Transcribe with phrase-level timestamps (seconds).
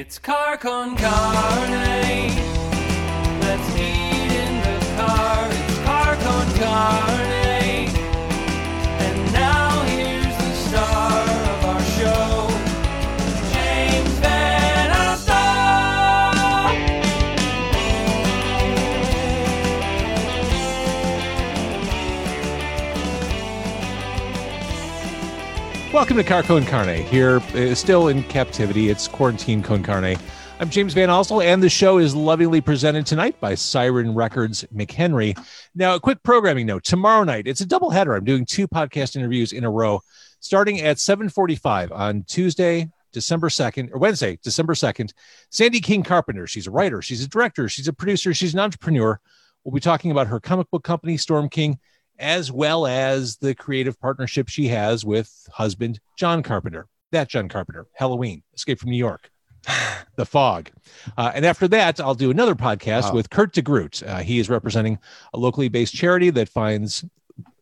[0.00, 2.32] It's car con carne.
[3.42, 4.09] Let's eat
[26.00, 27.02] Welcome to Car Con Carne.
[27.02, 30.16] Here, uh, still in captivity, it's Quarantine Con Carne.
[30.58, 35.38] I'm James VanOsdol, and the show is lovingly presented tonight by Siren Records McHenry.
[35.74, 38.14] Now, a quick programming note: tomorrow night, it's a double header.
[38.14, 40.00] I'm doing two podcast interviews in a row,
[40.40, 45.12] starting at 7:45 on Tuesday, December 2nd, or Wednesday, December 2nd.
[45.50, 46.46] Sandy King Carpenter.
[46.46, 49.20] She's a writer, she's a director, she's a producer, she's an entrepreneur.
[49.64, 51.78] We'll be talking about her comic book company, Storm King,
[52.20, 56.86] as well as the creative partnership she has with husband John Carpenter.
[57.12, 59.30] That John Carpenter, Halloween, Escape from New York,
[60.16, 60.70] The Fog.
[61.18, 63.14] Uh, and after that, I'll do another podcast Wow.
[63.14, 64.06] with Kurt DeGroot.
[64.06, 64.98] Uh, he is representing
[65.34, 67.04] a locally based charity that finds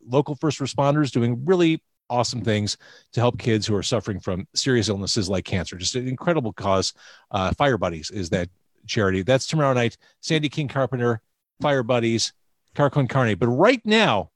[0.06, 2.76] local first responders doing really awesome things
[3.12, 5.76] to help kids who are suffering from serious illnesses like cancer.
[5.76, 6.92] Just an incredible cause.
[7.30, 8.48] Uh, Fire Buddies is that
[8.86, 9.22] charity.
[9.22, 9.96] That's tomorrow night.
[10.20, 11.20] Sandy King Carpenter,
[11.60, 12.32] Fire Buddies,
[12.74, 13.36] Carcon Carne.
[13.36, 14.30] But right now,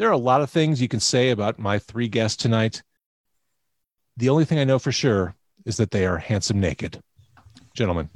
[0.00, 2.82] there are a lot of things you can say about my three guests tonight.
[4.16, 5.34] The only thing I know for sure
[5.66, 7.02] is that they are handsome naked.
[7.74, 8.08] Gentlemen,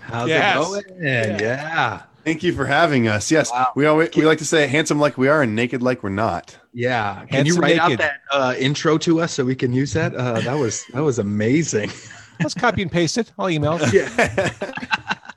[0.00, 0.56] How's Yes.
[0.74, 1.00] it going?
[1.40, 2.02] Yeah.
[2.24, 3.30] Thank you for having us.
[3.30, 3.68] Yes, Wow.
[3.76, 6.58] we always we like to say handsome like we are and naked like we're not.
[6.74, 7.20] Yeah.
[7.20, 7.92] Can Handsome you write naked.
[7.92, 10.16] out that uh, intro to us so we can use that?
[10.16, 11.92] Uh, that was that was amazing.
[12.40, 13.32] let's copy and paste it.
[13.38, 13.78] I'll email.
[13.92, 14.50] Yeah.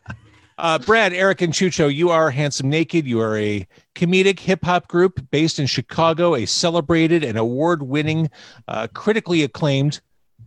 [0.57, 3.05] Uh, Brad, Eric, and Chucho, you are Handsome Naked.
[3.07, 8.29] You are a comedic hip hop group based in Chicago, a celebrated and award winning,
[8.67, 10.01] uh, critically acclaimed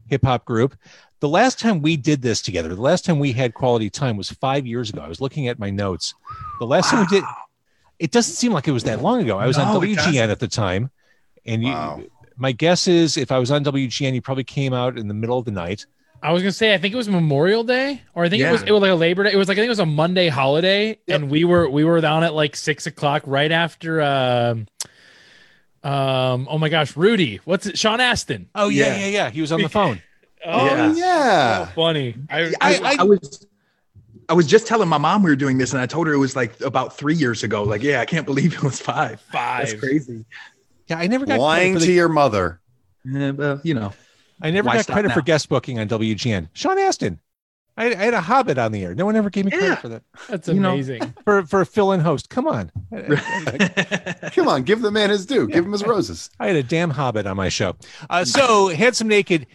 [0.06, 0.76] hip hop group.
[1.20, 4.30] The last time we did this together, the last time we had quality time was
[4.30, 5.00] five years ago.
[5.00, 6.14] I was looking at my notes.
[6.60, 7.24] The last time we did,
[7.98, 9.38] it doesn't seem like it was that long ago.
[9.38, 10.90] I was on No, it WGN at the time.
[11.46, 11.70] And you,
[12.36, 15.38] my guess is if I was on WGN, you probably came out in the middle
[15.38, 15.86] of the night.
[16.26, 18.62] I was gonna say I think it was Memorial Day, or I think it was
[18.64, 19.32] it was like a Labor Day.
[19.32, 22.00] It was like I think it was a Monday holiday, and we were we were
[22.00, 24.02] down at like six o'clock right after.
[24.02, 24.66] Um,
[25.84, 26.48] um.
[26.50, 27.78] Oh my gosh, Rudy, what's it?
[27.78, 28.48] Sean Astin.
[28.56, 28.96] Oh, yeah, Yeah.
[28.98, 29.30] yeah, yeah.
[29.30, 30.02] He was on the phone.
[30.44, 30.94] Oh, Yeah.
[30.94, 31.66] yeah.
[31.68, 32.16] so funny.
[32.28, 33.46] I, I, I- I was
[34.28, 36.18] I was just telling my mom we were doing this, and I told her it
[36.18, 37.62] was like about three years ago.
[37.62, 39.20] Like, yeah, I can't believe it was five.
[39.20, 39.60] Five.
[39.60, 39.80] That's five.
[39.80, 40.24] crazy.
[40.88, 42.60] Yeah, I never got credit Lying for to your mother.
[43.04, 43.92] Yeah, well, you know.
[44.42, 46.48] I never Why got stop credit for guest booking on WGN.
[46.52, 47.20] Sean Astin.
[47.78, 48.94] I, I had a Hobbit on the air.
[48.94, 49.74] No one ever gave me credit Yeah.
[49.76, 50.02] for that.
[50.28, 50.72] That's You know.
[50.74, 51.14] amazing.
[51.24, 52.30] For for a fill-in host.
[52.30, 52.70] Come on.
[52.92, 55.46] I, I- Come on, give the man his due.
[55.46, 56.30] Give him his roses.
[56.40, 57.76] I had a damn Hobbit on my show.
[58.08, 59.46] Uh, so handsome naked.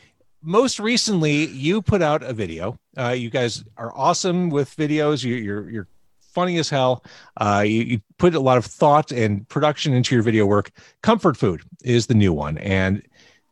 [0.44, 2.78] Most recently, you put out a video.
[2.98, 5.24] Uh, you guys are awesome with videos.
[5.24, 5.88] You, you're you're
[6.19, 7.03] funny as hell.
[7.38, 10.72] Uh, you, you put a lot of thought and production into your video work.
[11.03, 13.03] Comfort food is the new one, and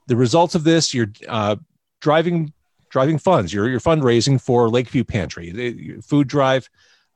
[0.09, 1.55] the results of this, you're uh,
[2.01, 2.51] driving
[2.89, 3.53] driving funds.
[3.53, 6.69] You're you're fundraising for Lakeview Pantry, food drive.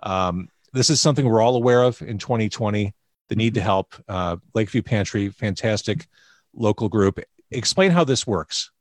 [0.04, 2.94] Um, this is something we're all aware of in 2020.
[3.30, 6.08] The need to help uh, Lakeview Pantry, fantastic
[6.54, 7.20] local group.
[7.50, 8.72] Explain how this works.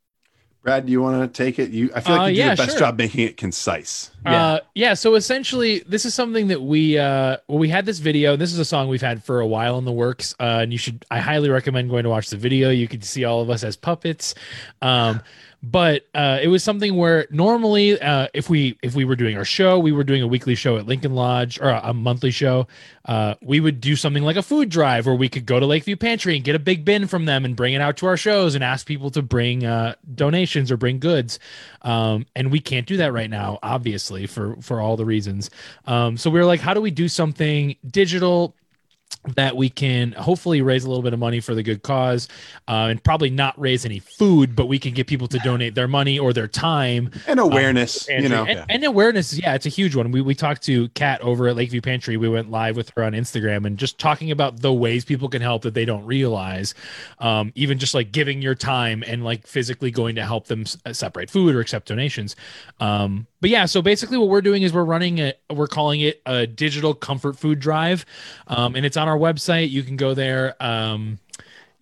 [0.62, 1.71] Brad, do you want to take it?
[1.71, 2.78] You, I feel like Uh, you do yeah, the best sure.
[2.78, 4.11] job making it concise.
[4.25, 4.45] Yeah.
[4.47, 4.95] Uh, yeah.
[4.95, 8.37] So essentially, this is something that we uh, well, we had this video.
[8.37, 10.78] This is a song we've had for a while in the works, uh, and you
[10.78, 11.05] should.
[11.11, 12.71] I highly recommend going to watch the video.
[12.71, 14.37] You can see all of us as puppets.
[14.83, 15.21] Um,
[15.62, 19.45] but uh, it was something where normally, uh, if we if we were doing our
[19.45, 22.67] show, we were doing a weekly show at Lincoln Lodge or a monthly show.
[23.05, 25.97] Uh, we would do something like a food drive, where we could go to Lakeview
[25.97, 28.56] Pantry and get a big bin from them and bring it out to our shows
[28.56, 31.39] and ask people to bring uh, donations or bring goods.
[31.83, 35.49] Um, and we can't do that right now, obviously, for for all the reasons.
[35.87, 38.56] Um, so we were like, how do we do something digital?
[39.37, 42.27] That we can hopefully raise a little bit of money for the good cause
[42.69, 45.87] uh, and probably not raise any food but we can get people to donate their
[45.87, 48.44] money or their time And awareness, you know.
[48.44, 50.11] and, and awareness yeah it's a huge one.
[50.11, 52.17] We, we talked to kat over at lakeview pantry.
[52.17, 55.43] We went live with her on instagram and just talking about the ways people can
[55.43, 56.75] help that they don't realize
[57.20, 60.76] um, even just like giving your time and like physically going to help them s-
[60.85, 62.35] uh, separate food or accept donations.
[62.81, 66.23] Um, but yeah so basically what we're doing is we're running it we're calling it
[66.26, 68.06] a digital comfort food drive
[68.47, 71.19] um, and it's on our website you can go there um,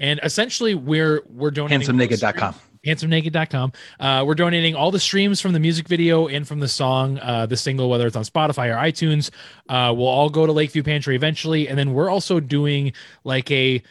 [0.01, 2.55] and essentially we're we're donating HandsomeNaked.com.
[2.87, 3.73] handsomenaked.com.
[4.01, 7.47] Uh, we're donating all the streams from the music video and from the song, uh,
[7.47, 9.31] the single, whether it's on Spotify or iTunes.
[9.69, 11.69] Uh, we'll all go to Lakeview Pantry eventually.
[11.69, 13.83] And then we're also doing like a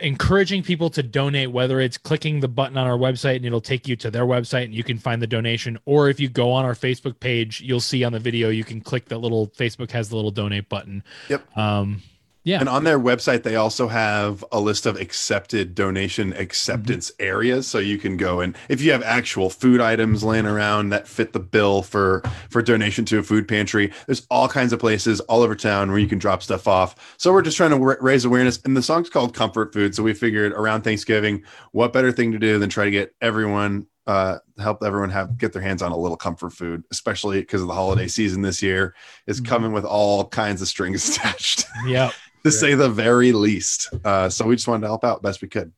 [0.00, 3.88] encouraging people to donate, whether it's clicking the button on our website and it'll take
[3.88, 6.64] you to their website and you can find the donation, or if you go on
[6.64, 10.08] our Facebook page, you'll see on the video you can click that little Facebook has
[10.08, 11.02] the little donate button.
[11.28, 11.58] Yep.
[11.58, 12.02] Um,
[12.48, 12.60] yeah.
[12.60, 17.24] And on their website, they also have a list of accepted donation acceptance Mm-hmm.
[17.34, 17.66] areas.
[17.66, 21.32] So you can go and if you have actual food items laying around that fit
[21.32, 25.42] the bill for for donation to a food pantry, there's all kinds of places all
[25.42, 27.14] over town where you can drop stuff off.
[27.18, 28.58] So we're just trying to ra- raise awareness.
[28.64, 29.94] And the song's called Comfort Food.
[29.94, 31.42] So we figured around Thanksgiving,
[31.72, 35.52] what better thing to do than try to get everyone uh, help everyone have get
[35.52, 38.94] their hands on a little comfort food, especially because of the holiday season this year
[39.26, 39.46] is Mhm.
[39.46, 42.10] coming with all kinds of strings attached yeah.
[42.50, 43.90] To say the very least.
[44.04, 45.72] Uh, so we just wanted to help out best we could.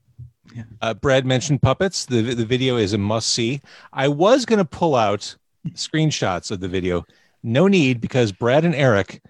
[0.81, 2.07] Uh, Brad mentioned puppets.
[2.07, 3.61] The the video is a must see.
[3.93, 5.37] I was going to pull out
[5.71, 7.07] screenshots of the video.
[7.43, 9.23] No need because Brad and Eric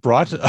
[0.00, 0.32] brought.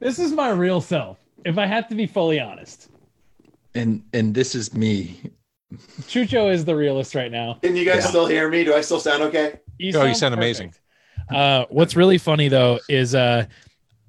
[0.00, 2.88] This is my real self, if I have to be fully honest.
[3.74, 5.20] And and this is me.
[6.02, 7.58] Chucho is the realist right now.
[7.62, 8.64] Can you guys still hear me?
[8.64, 9.60] Do I still sound okay?
[9.94, 10.74] Oh, you sound amazing.
[11.30, 13.44] Uh, what's really funny though is uh,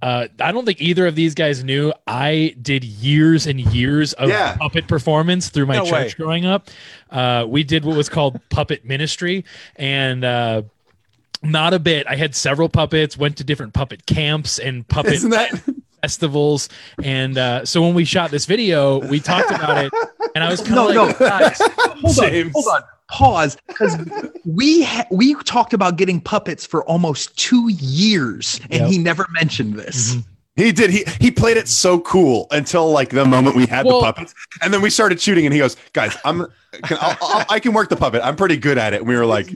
[0.01, 4.29] uh, I don't think either of these guys knew I did years and years of
[4.29, 4.55] Yeah.
[4.57, 6.23] puppet performance through my No church way.
[6.25, 6.69] growing up.
[7.09, 9.45] Uh, we did what was called puppet ministry,
[9.75, 10.63] and uh,
[11.43, 12.07] not a bit.
[12.07, 15.51] I had several puppets, went to different puppet camps and puppet Isn't that
[16.01, 16.69] festivals,
[17.03, 19.93] and uh, so when we shot this video, we talked about it,
[20.35, 22.55] and I was kind No, of no, like, guys, hold James.
[22.55, 23.97] on, hold on, pause, because
[24.45, 28.89] we ha- we talked about getting puppets for almost two years, and Yep.
[28.89, 30.15] he never mentioned this.
[30.15, 30.23] Mhm.
[30.55, 30.89] he did?
[30.89, 34.33] He he played it so cool until like the moment we had Well- the puppets,
[34.61, 36.45] and then we started shooting, and he goes, "Guys, I'm
[36.83, 38.21] can, I'll, I'll, I can work the puppet.
[38.23, 39.49] I'm pretty good at it." And we were like.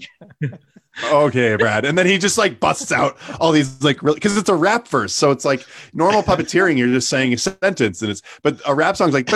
[1.03, 1.85] Okay, Brad.
[1.85, 4.87] And then he just like busts out all these like really because it's a rap
[4.87, 5.13] verse.
[5.13, 8.95] So it's like normal puppeteering, you're just saying a sentence and it's but a rap
[8.95, 9.29] song's like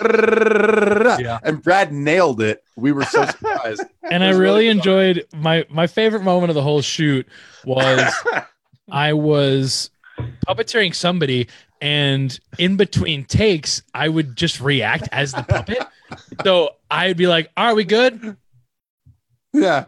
[0.00, 1.38] Yeah.
[1.42, 2.62] and Brad nailed it.
[2.76, 3.82] We were so surprised.
[4.10, 7.26] and I really really enjoyed my my favorite moment of the whole shoot
[7.64, 8.02] was
[8.90, 9.90] I was
[10.46, 11.48] puppeteering somebody
[11.80, 15.78] and in between takes I would just react as the puppet.
[16.42, 18.36] So I'd be like, "Are we good?"
[19.52, 19.86] Yeah.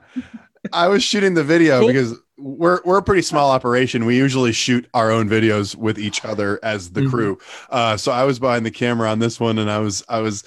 [0.73, 1.89] I was shooting the video Cool.
[1.89, 4.05] because we're we're a pretty small operation.
[4.05, 7.11] We usually shoot our own videos with each other as the Mhm.
[7.11, 7.39] crew.
[7.71, 10.45] Uh, so I was behind the camera on this one, and I was I was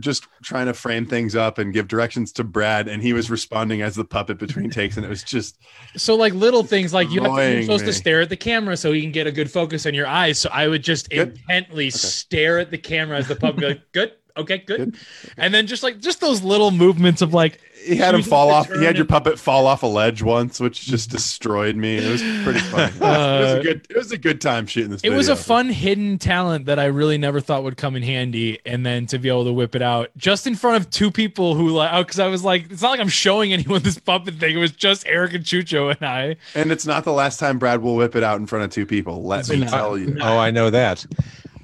[0.00, 3.80] just trying to frame things up and give directions to Brad, and he was responding
[3.82, 5.56] as the puppet between takes, and it was just
[5.96, 7.92] So like little things like you have to, you're supposed me.
[7.92, 10.38] to stare at the camera so you can get a good focus on your eyes.
[10.40, 11.38] So I would just Good.
[11.48, 14.78] intently stare at the camera as the puppet, like, "Good, okay, good.
[14.92, 14.96] Good.
[15.36, 18.68] and then just like just those little movements of like, he had him fall off.
[18.72, 21.96] He had your and- puppet fall off a ledge once, which just destroyed me.
[21.96, 22.92] It was pretty funny.
[22.96, 23.86] it was a good.
[23.88, 25.04] It was a good time shooting this.
[25.04, 28.02] Uh, it was a fun hidden talent that I really never thought would come in
[28.02, 31.10] handy, and then to be able to whip it out just in front of two
[31.10, 33.98] people who like, oh, because I was like, it's not like I'm showing anyone this
[33.98, 34.56] puppet thing.
[34.56, 36.36] It was just Eric and Chucho and I.
[36.56, 38.86] and it's not the last time Brad will whip it out in front of two
[38.86, 39.22] people.
[39.22, 39.66] Let me No.
[39.68, 40.16] tell you.
[40.20, 41.06] Oh, I know that.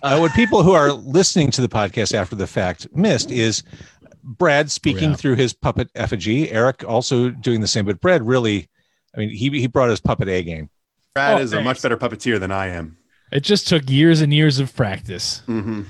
[0.04, 3.62] Uh, what people who are listening to the podcast after the fact missed is
[4.22, 5.16] Brad speaking yeah.
[5.16, 6.50] through his puppet effigy.
[6.50, 8.68] Eric also doing the same, but Brad really,
[9.16, 10.68] I mean, he he brought his puppet A game.
[11.14, 12.98] Brad Oh, is a much better puppeteer than I am.
[13.32, 15.40] It just took years and years of practice.
[15.46, 15.84] hmm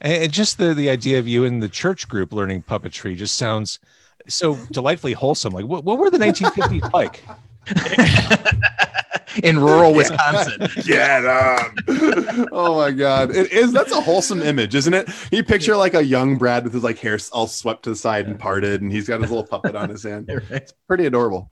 [0.00, 3.36] And and just the the idea of you in the church group learning puppetry just
[3.36, 3.78] sounds
[4.26, 5.52] so delightfully wholesome.
[5.52, 7.22] Like, what, what were the 1950s like?
[9.42, 10.68] In rural Wisconsin.
[10.84, 11.76] Get on.
[12.52, 13.34] oh my god.
[13.34, 15.08] It is that's a wholesome image, isn't it?
[15.30, 18.26] You picture like a young Brad with his like hair all swept to the side
[18.26, 20.30] and parted, and he's got his little puppet on his hand.
[20.50, 21.50] It's pretty adorable.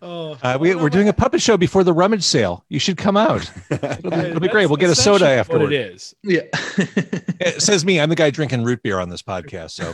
[0.00, 2.64] Oh, Uh, we, we're doing a puppet show before the rummage sale.
[2.68, 3.50] You should come out.
[3.70, 4.66] It'll be, it'll be great.
[4.66, 5.72] We'll get a soda What afterward.
[5.72, 6.14] it is.
[6.22, 6.42] Yeah.
[7.40, 8.00] It says me.
[8.00, 9.70] I'm the guy drinking root beer on this podcast.
[9.70, 9.92] So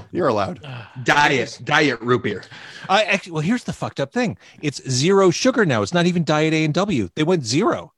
[0.12, 0.60] You're allowed.
[1.04, 2.42] diet, diet root beer.
[2.88, 4.36] I actually, well, here's the fucked up thing.
[4.60, 5.82] It's zero sugar now.
[5.82, 7.10] It's not even diet A and W.
[7.14, 7.92] They went zero.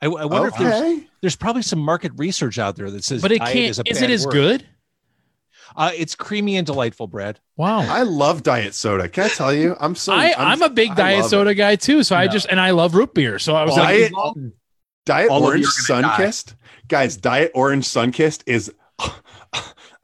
[0.00, 3.32] I, I wonder if there's there's probably some market research out there that says, But
[3.32, 3.70] it diet can't.
[3.70, 4.32] Is, a Is, bad it as word.
[4.32, 4.66] good?
[5.76, 7.40] Uh, it's creamy and delightful, Brad.
[7.56, 7.80] Wow.
[7.80, 9.08] I love diet soda.
[9.08, 9.76] Can I tell you?
[9.80, 11.54] I'm so I, I'm, a big I diet soda it.
[11.54, 12.02] guy too.
[12.02, 13.38] So I just and I love root beer.
[13.38, 14.12] So I was like, Diet,
[15.04, 16.54] diet All orange are sun kissed
[16.88, 18.72] Guys, diet orange sun kissed is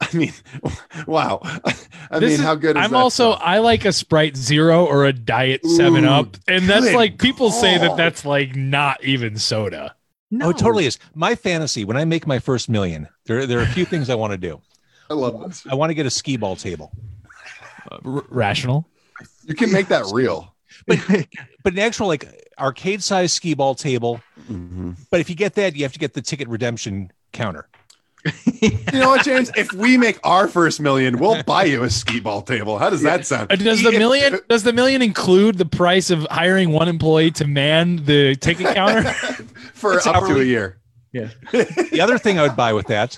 [0.01, 0.33] I mean,
[1.07, 1.39] wow.
[1.43, 3.41] I This mean, is- how good is I'm that also stuff?
[3.45, 7.51] I like a Sprite Zero or a Diet Seven Ooh, Up, and that's like people
[7.51, 9.95] say that that's like not even soda.
[10.41, 10.97] Oh, it totally is.
[11.13, 14.15] My fantasy when I make my first million, there, there are a few things I
[14.15, 14.61] want to do.
[15.11, 15.63] I love this.
[15.69, 16.91] I want to get a skee ball table.
[18.05, 18.87] R- rational.
[19.45, 20.55] You can make that real.
[20.87, 20.99] But
[21.63, 24.21] but an actual, like, arcade size skee ball table.
[24.49, 24.95] Mhm.
[25.11, 27.67] But if you get that, you have to get the ticket redemption counter.
[28.61, 29.51] You know what, James?
[29.57, 32.77] if we make our first million, we'll buy you a skee ball table.
[32.77, 33.51] How does that sound?
[33.51, 37.47] Uh, Does the million does the million include the price of hiring one employee to
[37.47, 39.11] man the ticket counter?
[39.73, 40.47] for It's up to a hourly.
[40.49, 40.77] year?
[41.13, 43.17] The other thing I would buy with that,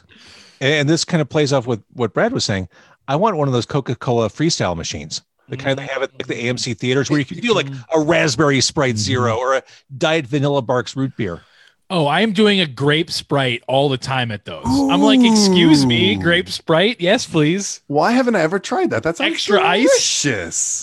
[0.63, 2.70] and this kind of plays off with what Brad was saying,
[3.08, 5.22] I want one of those Coca Cola freestyle machines.
[5.50, 8.00] The kind they have at like the AMC theaters where you can do like a
[8.00, 9.63] raspberry Sprite Zero or a
[9.98, 11.41] Diet Vanilla Barq's root beer.
[11.89, 14.63] Oh, I am doing a grape sprite all the time at those.
[14.65, 17.01] I'm like, excuse me, grape sprite?
[17.01, 17.82] Yes, please.
[17.88, 19.03] Why haven't I ever tried that?
[19.03, 20.27] That's Extra ice?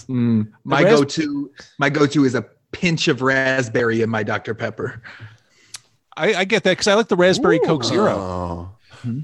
[0.08, 5.02] Mm, my ras- go-to, my go-to is a pinch of raspberry in my Dr Pepper.
[6.16, 8.12] I, I get that because I like the raspberry Coke Zero.
[9.04, 9.20] Oh.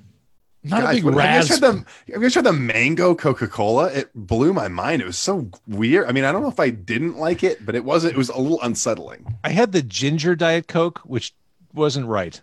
[0.68, 1.58] Not Guys, a big what- have, you guys ras.
[1.60, 3.86] tried the, have you tried the mango Coca Cola?
[3.92, 5.00] It blew my mind.
[5.02, 6.08] It was so weird.
[6.08, 8.14] I mean, I don't know if I didn't like it, but it wasn't.
[8.14, 9.38] It was a little unsettling.
[9.44, 11.34] I had the ginger Diet Coke, which
[11.72, 12.40] wasn't right.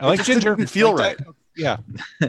[0.00, 0.54] I like ginger.
[0.56, 1.28] didn't feel Like right.
[1.56, 1.76] Yeah.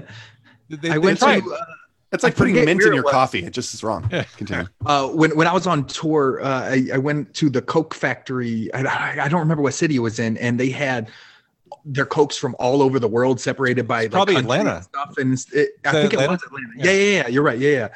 [0.69, 1.43] They- I they went to tried.
[1.43, 1.65] uh,
[2.11, 3.43] It's like putting mint in your coffee.
[3.45, 4.07] It just is wrong.
[4.11, 4.23] Yeah.
[4.37, 4.65] Continue.
[4.85, 8.73] uh, when when I was on tour, uh, I, I went to the Coke factory.
[8.73, 11.09] I, I- I don't remember what city it was in, and they had
[11.85, 14.75] their cokes from all over the world, separated by like, probably Atlanta.
[14.75, 15.17] and stuff.
[15.17, 16.33] And it, I Is that think Atlanta?
[16.33, 16.71] it was Atlanta.
[16.77, 16.91] Yeah.
[16.91, 17.59] yeah, yeah, You're right.
[17.59, 17.87] Yeah, yeah.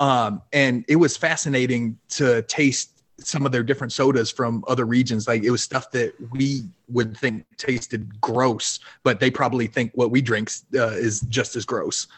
[0.00, 5.26] Um, and it was fascinating to taste some of their different sodas from other regions.
[5.26, 10.10] Like it was stuff that we would think tasted gross, but they probably think what
[10.10, 12.08] we drink uh, is just as gross.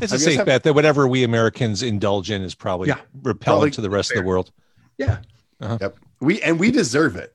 [0.00, 2.88] It's a Have you safe have- bet that whatever we Americans indulge in is probably
[2.88, 2.98] Yeah.
[3.22, 4.52] repellent Probably to the rest of the world.
[4.98, 5.18] Yeah.
[5.60, 5.96] Yep.
[6.20, 7.34] We and we deserve it.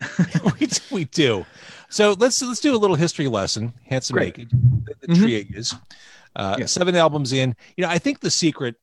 [0.60, 1.44] we, we do.
[1.88, 3.72] So let's let's do a little history lesson.
[3.84, 4.36] Handsome Great.
[4.38, 4.50] Naked,
[4.84, 5.16] the, the Mhm.
[5.22, 5.74] trio is
[6.34, 6.66] uh, Yeah.
[6.66, 7.54] seven albums in.
[7.76, 8.76] You know, I think the secret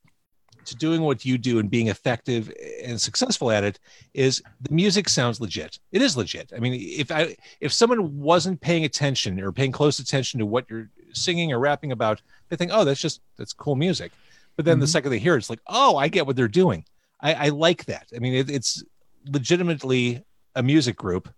[0.66, 2.50] to doing what you do and being effective
[2.86, 3.80] and successful at it
[4.14, 5.78] is the music sounds legit.
[5.92, 6.52] It is legit.
[6.56, 10.66] I mean, if I if someone wasn't paying attention or paying close attention to what
[10.70, 14.12] you're singing or rapping about, they think, oh, that's just that's cool music.
[14.56, 14.90] But then the Mhm.
[14.90, 16.86] second they hear it, it's like, oh, I get what they're doing.
[17.20, 18.08] I, I like that.
[18.16, 18.84] I mean, it, it's
[19.26, 20.24] legitimately
[20.56, 21.34] a music group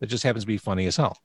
[0.00, 1.16] that just happens to be funny as hell.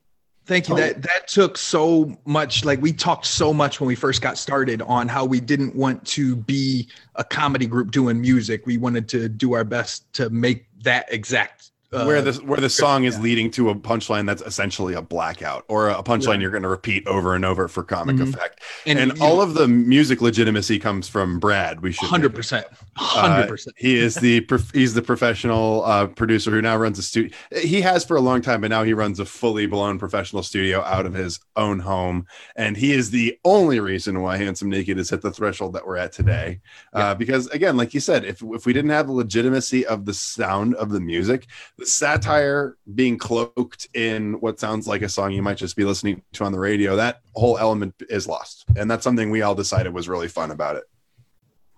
[0.46, 0.76] Thank you.
[0.76, 0.78] Oh.
[0.78, 2.64] That that took so much.
[2.64, 6.06] Like we talked so much when we first got started on how we didn't want
[6.08, 8.66] to be a comedy group doing music.
[8.66, 11.72] We wanted to do our best to make that exact.
[11.94, 15.64] Uh, where the where the song is leading to a punchline that's essentially a blackout
[15.70, 16.42] or a punchline Right.
[16.42, 18.34] you're going to repeat over and over for comic Mhm.
[18.34, 18.60] effect.
[18.86, 21.82] And, and, all of the music legitimacy comes from Brad.
[21.82, 22.68] We should hundred percent,
[22.98, 23.74] hundred percent.
[23.80, 27.32] he is the prof- he's the professional uh, producer who now runs a studio.
[27.58, 30.82] He has for a long time, but now he runs a fully blown professional studio
[30.84, 32.26] out of his own home,
[32.58, 35.96] and he is the only reason why Handsome Naked has hit the threshold that we're
[35.96, 36.60] at today.
[36.92, 40.14] Uh, because again, like you said, if if we didn't have the legitimacy of the
[40.14, 45.42] sound of the music, the satire being cloaked in what sounds like a song you
[45.42, 49.04] might just be listening to on the radio, that whole element is lost, and that's
[49.04, 50.84] something we all decided was really fun about it.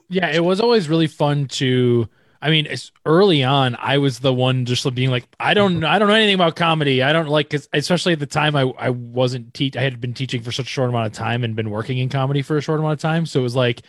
[0.09, 2.07] Yeah, it was always really fun to.
[2.41, 3.75] I mean, it's early on.
[3.77, 7.03] I was the one just being like, I don't, I don't know anything about comedy.
[7.03, 9.75] I don't like, 'cause especially at the time, I, I wasn't teach.
[9.75, 12.07] I had been teaching for such a short amount of time and been working in
[12.07, 13.25] comedy for a short amount of time.
[13.25, 13.81] So it was like,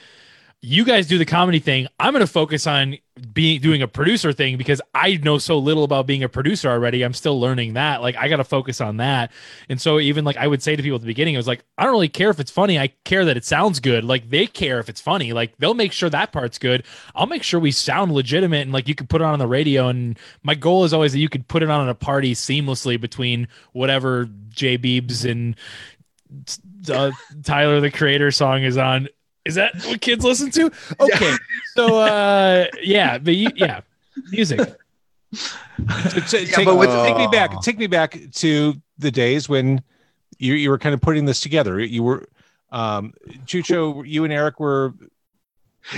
[0.62, 1.86] you guys do the comedy thing.
[1.98, 2.98] I'm going to focus on
[3.32, 7.02] being doing a producer thing because I know so little about being a producer already.
[7.02, 8.02] I'm still learning that.
[8.02, 9.32] Like I got to focus on that.
[9.70, 11.64] And so even like I would say to people at the beginning, I was like,
[11.78, 12.78] I don't really care if it's funny.
[12.78, 14.04] I care that it sounds good.
[14.04, 15.32] Like they care if it's funny.
[15.32, 16.84] Like they'll make sure that part's good.
[17.14, 19.88] I'll make sure we sound legitimate and like you can put it on the radio.
[19.88, 23.00] And my goal is always that you could put it on at a party seamlessly
[23.00, 25.56] between whatever J Beebs and
[26.92, 27.12] uh,
[27.44, 29.08] Tyler the Creator song is on.
[29.50, 30.70] Is that what kids listen to?
[31.00, 31.34] Okay,
[31.74, 33.80] so uh, yeah, but you, yeah,
[34.30, 34.60] music.
[36.10, 37.30] So t- Yeah, take, but with- take me Oh.
[37.30, 37.60] back.
[37.62, 39.82] Take me back to the days when
[40.38, 41.80] you you were kind of putting this together.
[41.80, 42.28] You were,
[42.70, 43.14] um,
[43.46, 44.02] Chucho.
[44.06, 44.92] You and Eric were.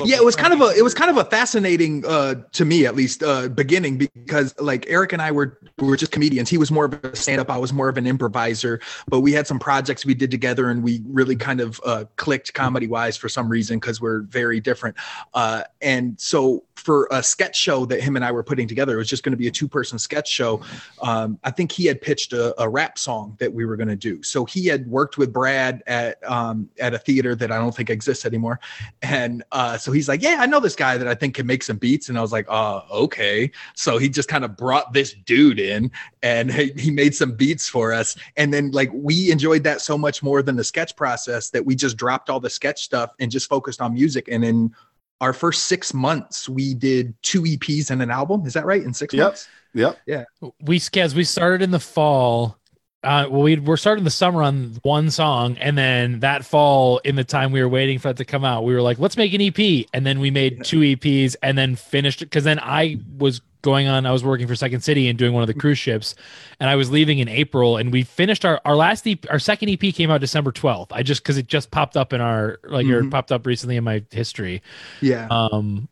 [0.04, 2.86] Yeah it was kind of a it was kind of a fascinating uh to me
[2.86, 6.48] at least uh beginning because like eric and i were we were just comedians.
[6.48, 9.46] He was more of a stand-up i was more of an improviser but we had
[9.46, 13.28] some projects we did together and we really kind of uh clicked comedy wise for
[13.28, 14.96] some reason because we're very different.
[15.34, 18.98] Uh and so for a sketch show that him and i were putting together it
[18.98, 20.60] was just going to be a two-person sketch show
[21.02, 23.96] um i think he had pitched a, a rap song that we were going to
[23.96, 24.22] do.
[24.22, 27.90] So he had worked with brad at um at a theater that i don't think
[27.90, 28.60] exists anymore.
[29.02, 31.62] And uh, so he's like, Yeah, I know this guy that I think can make
[31.62, 32.08] some beats.
[32.08, 33.50] And I was like, uh, okay.
[33.74, 35.90] So he just kind of brought this dude in
[36.22, 38.16] and he, he made some beats for us.
[38.36, 41.74] And then, like, we enjoyed that so much more than the sketch process that we
[41.74, 44.28] just dropped all the sketch stuff and just focused on music.
[44.28, 44.74] And in
[45.20, 48.44] our first six months, we did two EPs and an album.
[48.46, 48.82] Is that right?
[48.82, 49.24] In six Yep.
[49.24, 49.48] months?
[49.74, 49.98] Yep.
[50.06, 50.24] Yeah.
[50.60, 52.58] We Skez, we started in the fall.
[53.04, 57.16] Uh, well, we we're starting the summer on one song, and then that fall, in
[57.16, 59.34] the time we were waiting for it to come out, we were like, let's make
[59.34, 62.98] an EP, and then we made two EPs, and then finished it because then I
[63.18, 65.78] was going on, I was working for Second City and doing one of the cruise
[65.78, 66.14] ships,
[66.60, 69.68] and I was leaving in April, and we finished our our last EP, our second
[69.70, 70.92] EP came out December twelfth.
[70.92, 73.10] I just because it just popped up in our like or Mhm.
[73.10, 74.62] popped up recently in my history,
[75.00, 75.26] Yeah.
[75.28, 75.88] um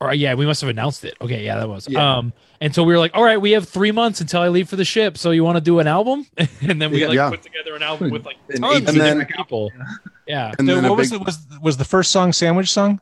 [0.00, 2.18] or yeah we must have announced it okay yeah that was Yeah.
[2.18, 4.68] um and so we were like all right we have three months until i leave
[4.68, 7.08] for the ship so you want to do an album and then we Yeah.
[7.08, 7.30] like Yeah.
[7.30, 9.72] put together an album with like And tons of And then- different people
[10.26, 11.26] yeah And So then what was big- it?
[11.26, 13.00] Was was the first song "Sandwich Song"?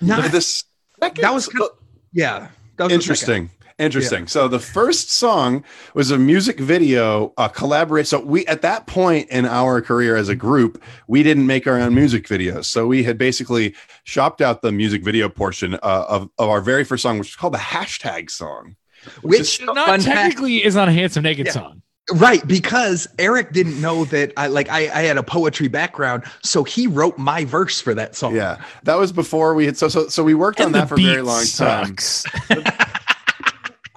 [0.00, 0.64] No, this
[1.00, 1.70] that was kind of,
[2.12, 2.48] yeah.
[2.76, 3.50] That was the second.
[3.78, 4.18] Interesting.
[4.20, 8.86] Interesting so the first song was a music video uh collaborate so we at that
[8.86, 12.64] point in our career as a group we didn't make our own music videos.
[12.66, 16.84] So we had basically shopped out the music video portion uh, of, of our very
[16.84, 18.76] first song which was called the hashtag song
[19.22, 21.52] Which not fun fact- technically is not a handsome naked Yeah.
[21.52, 21.82] song.
[22.14, 26.64] Right, because Eric didn't know that I like I, I had a poetry background, so
[26.64, 28.34] he wrote my verse for that song.
[28.34, 30.96] yeah that was before we had so so so we worked on that for a
[30.96, 31.98] beat very long time.
[31.98, 32.24] sucks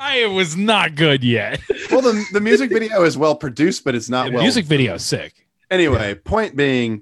[0.02, 1.62] i was not good yet.
[1.92, 4.94] Well the, the music video is well produced but it's not the well music video
[4.96, 5.46] is sick.
[5.70, 7.02] Anyway point being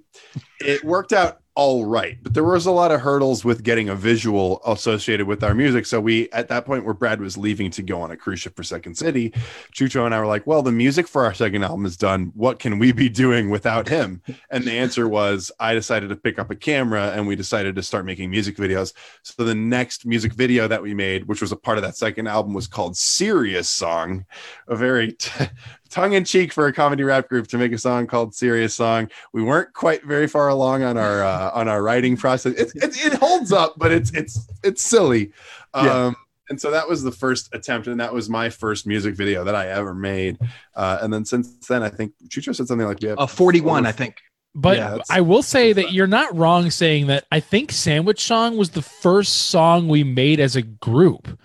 [0.59, 2.17] it worked out all right.
[2.23, 5.85] But there was a lot of hurdles with getting a visual associated with our music.
[5.85, 8.55] So we at that point where brad was leaving to go on a cruise ship
[8.55, 9.33] for second city
[9.73, 12.31] chucho and i were like well the music for our second album is done.
[12.33, 14.21] What can we be doing without him?
[14.49, 17.83] And the answer was i decided to pick up a camera and we decided to
[17.83, 18.93] start making music videos.
[19.23, 22.27] So the next music video that we made which was a part of that second
[22.27, 24.25] album was called serious song
[24.69, 25.45] a very t-
[25.89, 29.09] tongue-in-cheek for a comedy rap group to make a song called serious song.
[29.33, 32.53] We weren't quite very far along on our uh, on our writing process.
[32.53, 35.31] It, it, it holds up but it's it's it's silly.
[35.73, 36.11] Um Yeah.
[36.49, 39.55] and so that was the first attempt and that was my first music video that
[39.55, 40.37] i ever made.
[40.75, 43.79] Uh and then since then i think chucho said something like "Yeah, have Uh, 41,
[43.81, 44.15] over- I think.
[44.55, 48.57] But Yeah, I will say that you're not wrong saying that I think Sandwich Song
[48.57, 51.37] was the first song we made as a group.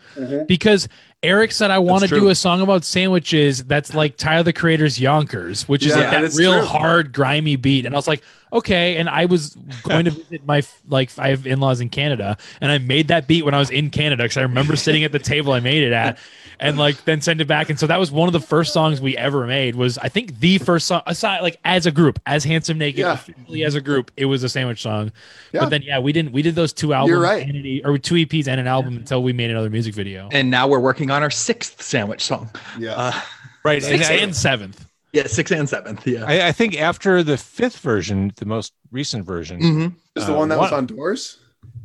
[0.48, 0.88] Because
[1.24, 5.00] Eric said I want to do a song about sandwiches that's like Tyler the Creator's
[5.00, 6.64] Yonkers, which is Yeah, like that real true.
[6.66, 7.86] hard grimy beat.
[7.86, 8.96] And I was like, okay.
[8.96, 12.78] And I was going to visit my like I have in-laws in Canada, and I
[12.78, 15.52] made that beat when I was in Canada because I remember sitting at the table
[15.52, 16.18] I made it at.
[16.60, 19.00] And like then send it back, and so that was one of the first songs
[19.00, 19.74] we ever made.
[19.74, 23.66] Was I think the first song aside like as a group, as Handsome Naked, Yeah.
[23.66, 25.10] as a group, it was a sandwich song.
[25.52, 25.60] Yeah.
[25.62, 26.30] But then yeah, we didn't.
[26.32, 27.42] We did those two albums, right.
[27.44, 30.28] and an E- or two EPs and an album until we made another music video.
[30.30, 32.50] And now we're working on our sixth sandwich song.
[32.78, 33.20] yeah Uh,
[33.64, 33.82] Right.
[33.82, 34.86] Sixth And and seventh.
[35.14, 36.06] yeah, sixth and seventh.
[36.06, 36.24] Yeah.
[36.26, 40.38] I, I think after the fifth version, the most recent version, hmm is the uh,
[40.38, 41.38] one that was on doors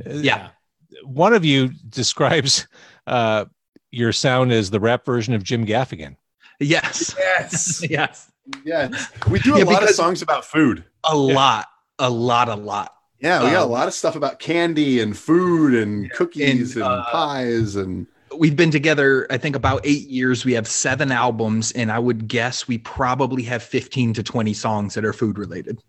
[0.05, 0.49] Yeah.
[1.03, 2.67] one of you describes
[3.07, 3.45] uh,
[3.91, 6.15] your sound as the rap version of Jim Gaffigan.
[6.59, 7.15] Yes.
[7.17, 8.29] yes yes.
[8.65, 11.67] yes we do a Yeah, lot of songs about food A lot.
[11.99, 12.49] A lot.
[12.49, 12.93] A lot.
[13.21, 16.83] Yeah, we got a Um, lot of stuff about candy and food and cookies and,
[16.83, 18.05] and, uh, pies and
[18.37, 20.45] We've been together, I think, about eight years.
[20.45, 24.93] We have seven albums, and I would guess we probably have 15 to 20 songs
[24.93, 25.81] that are food related.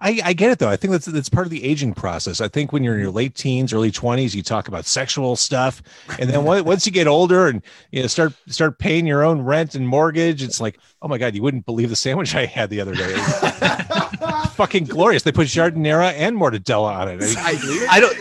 [0.00, 0.68] I, I get it though.
[0.68, 2.40] I think that's that's part of the aging process.
[2.40, 5.82] I think when you're in your late teens, early twenties, you talk about sexual stuff,
[6.20, 9.40] and then once once you get older and you know start start paying your own
[9.40, 12.70] rent and mortgage, it's like, oh my god, you wouldn't believe the sandwich I had
[12.70, 13.12] the other day.
[14.54, 15.24] Fucking glorious.
[15.24, 17.22] They put giardiniera and mortadella on it.
[17.36, 18.16] I, I don't.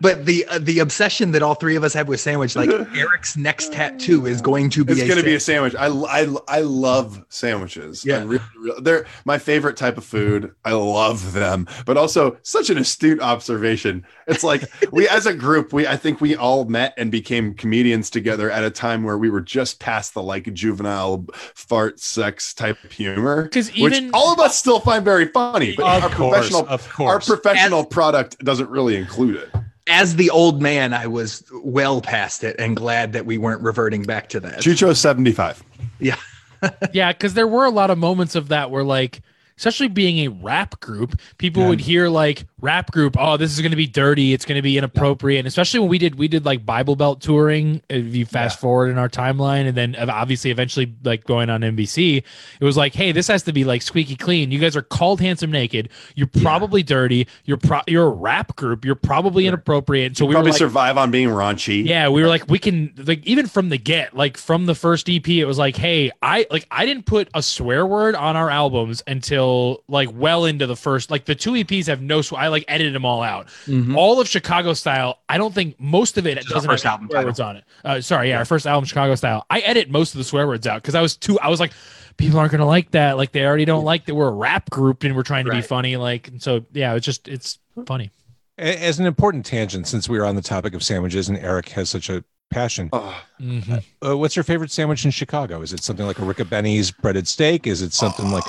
[0.00, 3.36] But the uh, the obsession that all three of us have with sandwich, like Eric's
[3.36, 4.92] next tattoo is going to be.
[4.92, 5.72] it's a going to be a sandwich.
[5.74, 6.04] sandwich.
[6.08, 8.04] I, I, I love sandwiches.
[8.04, 8.18] Yeah.
[8.18, 10.52] Really, really- they're my favorite type of food.
[10.64, 14.04] I love them, but also such an astute observation.
[14.26, 18.10] It's like we, as a group, we I think we all met and became comedians
[18.10, 22.76] together at a time where we were just past the like juvenile fart sex type
[22.92, 25.74] humor, Because which even all of us still find very funny.
[25.76, 27.26] But of our course, professional of our course.
[27.26, 29.48] professional product doesn't really include it.
[29.88, 34.02] As the old man, I was well past it and glad that we weren't reverting
[34.02, 34.60] back to that.
[34.60, 35.62] Chucho seventy five.
[35.98, 36.16] Yeah.
[36.92, 39.20] yeah, because there were a lot of moments of that where like
[39.56, 43.70] especially being a rap group, people would hear like rap group, oh, this is going
[43.70, 46.44] to be dirty, it's going to be inappropriate, and especially when we did we did
[46.44, 47.80] like Bible Belt touring.
[47.88, 52.18] If you fast forward in our timeline, and then obviously eventually like going on NBC,
[52.60, 54.50] it was like, hey, this has to be like squeaky clean.
[54.50, 55.88] You guys are called handsome naked.
[56.14, 57.26] You're probably dirty.
[57.44, 58.84] You're pro- you're a rap group.
[58.84, 60.16] You're probably inappropriate.
[60.16, 61.84] So we were Probably like, survive on being raunchy.
[61.86, 65.08] yeah, we were like, we can like even from the get, like from the first
[65.08, 68.50] EP, it was like, hey, I like I didn't put a swear word on our
[68.50, 71.10] albums until until like well into the first.
[71.10, 72.22] Like the two EPs have no.
[72.22, 73.46] Sw- I like edited them all out.
[73.66, 73.96] Mhm.
[73.96, 75.18] All of Chicago style.
[75.28, 77.28] I don't think most of it Just our doesn't first have album swear title.
[77.28, 77.64] words on it.
[77.84, 79.44] Uh, sorry, yeah, our first album, Chicago style.
[79.50, 81.38] I edit most of the swear words out because I was too.
[81.40, 81.72] I was like,
[82.16, 83.16] people aren't gonna like that.
[83.16, 85.62] Like they already don't like that we're a rap group and we're trying to be
[85.62, 85.96] funny.
[85.96, 88.10] Like and so, yeah, it's just it's funny.
[88.58, 91.90] As an important tangent, since we were on the topic of sandwiches and Eric has
[91.90, 93.82] such a passion, Oh, Mhm.
[94.02, 95.60] uh, what's your favorite sandwich in Chicago?
[95.60, 97.66] Is it something like a Ricobene's breaded steak?
[97.66, 98.44] Is it something like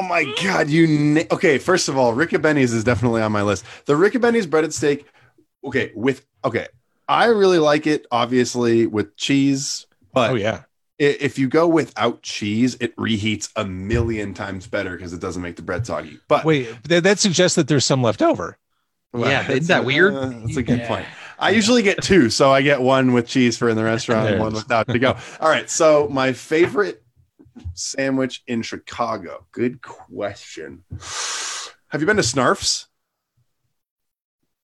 [0.00, 1.58] Oh my god, you na- okay?
[1.58, 3.66] First of all, Ricobene's is definitely on my list.
[3.84, 5.04] The Ricobene's breaded steak,
[5.62, 6.68] okay, with okay,
[7.06, 10.62] I really like it, obviously with cheese, but oh yeah,
[10.98, 15.56] if you go without cheese, it reheats a million times better because it doesn't make
[15.56, 16.18] the bread soggy.
[16.28, 18.56] But wait, that suggests that there's some left over.
[19.12, 20.14] Yeah, that's isn't that weird?
[20.14, 20.88] uh, that's a good Yeah.
[20.88, 21.06] point.
[21.38, 24.40] I usually get two, so I get one with cheese for in the restaurant and
[24.40, 25.16] one without to go.
[25.40, 27.02] All right, so my favorite
[27.74, 29.46] sandwich in Chicago.
[29.52, 30.84] Good question.
[31.88, 32.86] Have you been to Snarf's?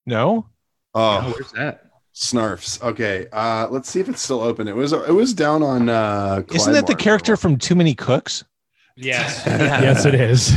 [0.06, 0.46] No,
[0.94, 1.82] Oh, Oh, where's that?
[2.14, 2.80] Snarf's.
[2.82, 4.68] Okay, uh, let's see if it's still open.
[4.68, 5.88] It was it was down on.
[5.90, 6.98] Uh, isn't that the Clydemar.
[6.98, 8.42] character from Too Many Cooks?
[8.96, 10.56] Yes, yes, it is.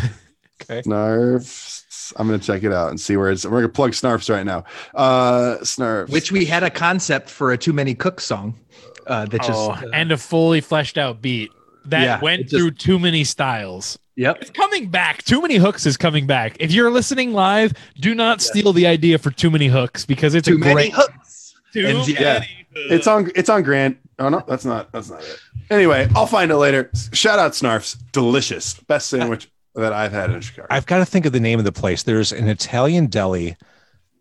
[0.84, 2.14] Snarf's?
[2.16, 3.46] I'm gonna check it out and see where it's.
[3.46, 4.64] We're gonna plug Snarf's right now.
[4.96, 6.12] Uh, Snarf's.
[6.12, 8.58] Which we had a concept for a Too Many Cooks song.
[9.06, 11.52] Uh, that just Oh, uh, and a fully fleshed out beat
[11.86, 13.98] that Yeah, went just- through too many styles.
[14.16, 14.38] yep.
[14.42, 15.24] It's coming back.
[15.24, 16.58] Too many hooks is coming back.
[16.60, 20.48] If you're listening live, do not steal the idea for too many hooks because it's
[20.48, 20.94] Too a many great.
[20.94, 21.54] hooks.
[21.74, 22.48] Too And many yeah, hooks.
[22.76, 23.32] It's on.
[23.36, 23.98] It's on Grant.
[24.20, 24.92] Oh no, that's not.
[24.92, 25.40] That's not it.
[25.70, 26.90] Anyway, I'll find it later.
[27.14, 27.94] Shout out Snarf's.
[28.12, 28.74] Delicious.
[28.88, 30.68] Best sandwich that I've had in Chicago.
[30.72, 32.04] I've got to think of the name of the place.
[32.04, 33.56] There's an Italian deli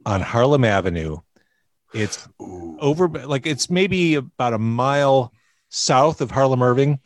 [0.06, 1.18] on Harlem Avenue.
[1.94, 2.76] It's Ooh.
[2.80, 5.32] over like it's maybe about a mile
[5.68, 6.98] south of Harlem Irving,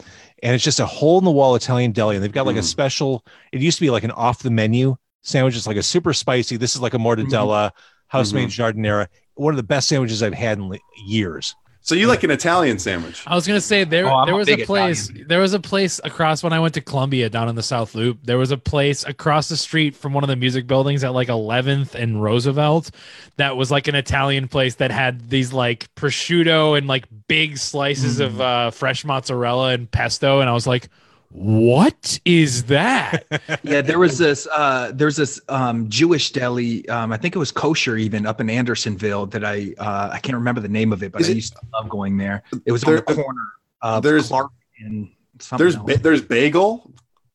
[0.43, 2.17] and it's just a hole in the wall Italian deli.
[2.17, 2.65] And they've got like a Mm.
[2.65, 3.25] special.
[3.53, 5.57] It used to be like an off the menu sandwich.
[5.57, 6.57] It's like a super spicy.
[6.57, 7.71] This is like a mortadella,
[8.09, 9.07] house made giardiniera.
[9.35, 11.55] One of the best sandwiches I've had in years.
[11.85, 13.25] So you like an Italian sandwich?
[13.27, 16.01] I was gonna say there Oh, there was a big place there was a place
[16.05, 18.19] across when I went to Columbia down in the South Loop.
[18.23, 21.29] There was a place across the street from one of the music buildings at like
[21.29, 22.91] 11th and Roosevelt
[23.37, 28.21] that was like an Italian place that had these like prosciutto and like big slices
[28.21, 30.89] of uh, fresh mozzarella and pesto, and I was like,
[31.33, 33.25] "What is that?"
[33.65, 37.51] Yeah, there was this uh there's this um Jewish deli, um, I think it was
[37.51, 41.13] kosher even up in Andersonville that I uh I can't remember the name of it,
[41.13, 42.43] but Is I it- used to love going there.
[42.67, 43.41] It was There- on the corner
[43.83, 45.09] of there's- Clark and
[45.41, 46.93] something There's ba- there's bagel,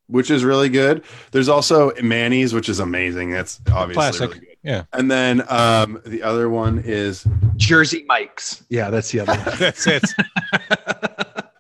[0.08, 1.04] which is really good.
[1.32, 3.32] There's also Manny's, which is amazing.
[3.32, 4.22] That's obviously Classic.
[4.30, 4.48] really good.
[4.64, 4.84] Yeah.
[4.94, 8.64] And then um, the other one is Jersey Mike's.
[8.70, 9.58] Yeah, that's the other one.
[9.60, 10.04] That's it.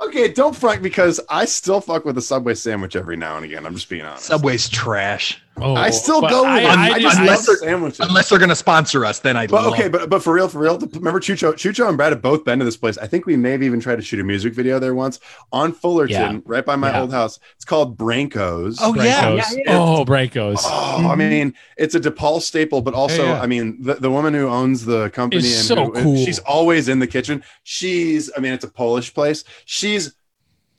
[0.08, 0.28] okay.
[0.28, 3.65] Don't front because I still fuck with a Subway sandwich every now and again.
[3.65, 4.26] I'm just being honest.
[4.26, 5.41] Subway's trash.
[5.60, 6.80] Oh, I still go with I, them.
[6.80, 8.00] I I, just- just unless love they're- sandwiches.
[8.02, 10.60] Unless they're gonna sponsor us, then I But love okay, but but for real, for
[10.60, 12.98] real, remember Chucho, Chucho and Brad have both been to this place.
[12.98, 15.20] I think we may have even tried to shoot a music video there once
[15.52, 16.39] on Fullerton, Yeah.
[16.46, 17.02] right by my Yeah.
[17.02, 17.39] old house.
[17.56, 18.78] It's called Branco's.
[18.82, 19.36] Oh, yeah, Brancos.
[19.38, 19.78] yeah, yeah.
[19.80, 20.62] Oh, Brancos.
[20.63, 21.20] Oh, I mm-hmm.
[21.20, 23.41] mean, it's a DePaul staple, but also, Yeah, yeah.
[23.41, 26.17] I mean, the, the woman who owns the company Is and so who- cool.
[26.26, 27.43] she's always in the kitchen.
[27.63, 29.43] She's, I mean, it's a Polish place.
[29.65, 30.13] She's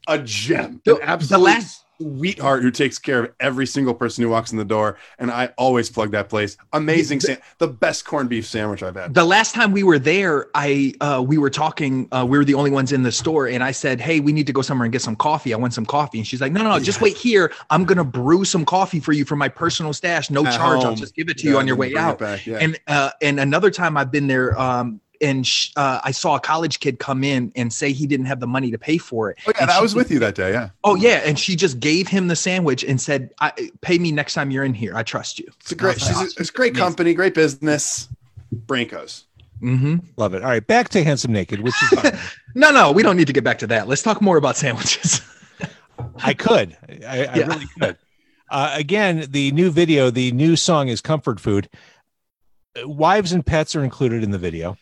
[0.07, 4.31] a gem, The- an the last- sweetheart who takes care of every single person who
[4.31, 4.99] walks in the door.
[5.19, 6.57] And I always plug that place.
[6.73, 9.15] Amazing, sa- the best corned beef sandwich I've had.
[9.15, 12.09] the last time we were there, I uh, we were talking.
[12.13, 14.47] Uh, we were the only ones in the store, and I said, "Hey, we need
[14.47, 15.53] to go somewhere and get some coffee.
[15.53, 17.53] I want some coffee." And she's like, "No, no, no, just wait here.
[17.71, 20.85] I'm gonna brew some coffee for you from my personal stash, no At charge.
[20.85, 22.59] I'll just give it to you on your way out." back, yeah.
[22.59, 26.41] And uh, and another time I've been there, um, and sh- uh, I saw a
[26.41, 29.39] college kid come in and say he didn't have the money to pay for it.
[29.47, 30.53] oh, yeah, And that was with you that day.
[30.53, 30.71] Yeah.
[30.85, 34.35] Oh yeah, and she just gave him the sandwich and said, I, "Pay me next
[34.35, 34.97] time you're in here.
[34.97, 36.85] I trust you." It's a great, That's she's a, it's a great Amazing.
[36.87, 38.09] company, great business.
[38.67, 39.25] Brancos.
[39.63, 39.97] Mm-hmm.
[40.17, 40.43] Love it.
[40.43, 42.19] All right, back to Handsome Naked, which is fine.
[42.55, 43.87] No, no, we don't need to get back to that.
[43.89, 45.21] Let's talk more about sandwiches.
[46.25, 46.77] I could.
[47.07, 47.47] I, I Yeah.
[47.47, 47.97] really could.
[48.51, 51.69] Uh, again, the new video, the new song is Comfort Food.
[52.83, 54.77] Uh, Wives and pets are included in the video,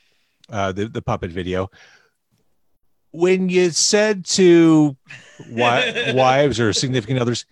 [0.51, 1.71] uh, the, the puppet video.
[3.13, 4.97] When you said to
[5.39, 7.47] wi- wives or significant others,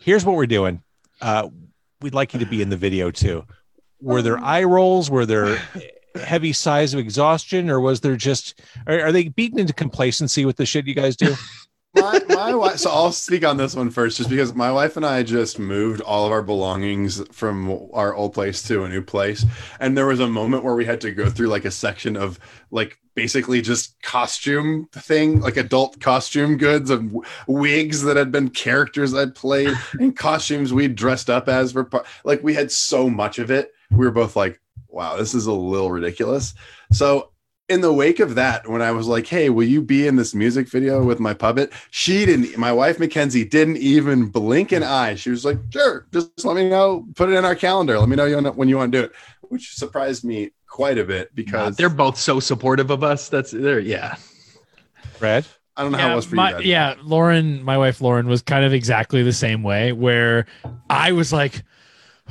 [0.00, 0.82] here's what we're doing.
[1.20, 1.48] Uh,
[2.00, 3.44] we'd like you to be in the video too.
[4.00, 5.10] Were there eye rolls?
[5.10, 5.58] Were there
[6.22, 7.70] heavy sighs of exhaustion?
[7.70, 11.16] Or was there just, are, are they beaten into complacency with the shit you guys
[11.16, 11.34] do?
[11.94, 15.06] my, my wife so i'll speak on this one first just because my wife and
[15.06, 19.44] i just moved all of our belongings from our old place to a new place.
[19.80, 22.38] And there was a moment where we had to go through like a section of
[22.70, 28.50] like basically just costume thing like adult costume goods and w- wigs that had been
[28.50, 33.08] characters i'd played and costumes we'd dressed up as for par- like we had so
[33.08, 33.72] much of it.
[33.92, 36.54] We were both like wow this is a little ridiculous.
[36.90, 37.30] So
[37.68, 40.34] in the wake of that, when I was like, "Hey, will you be in this
[40.34, 42.56] music video with my puppet?" She didn't.
[42.58, 45.14] My wife Mackenzie didn't even blink an eye.
[45.14, 47.06] She was like, "Sure, just let me know.
[47.14, 47.98] Put it in our calendar.
[47.98, 51.34] Let me know when you want to do it," which surprised me quite a bit
[51.34, 53.28] because they're both so supportive of us.
[53.28, 53.78] That's there.
[53.78, 54.16] Yeah.
[55.18, 55.46] Brad.
[55.76, 56.56] I don't know how it was for my- you.
[56.56, 56.66] Guys.
[56.66, 60.46] yeah, Lauren, my wife Lauren was kind of exactly the same way where
[60.88, 61.64] I was like,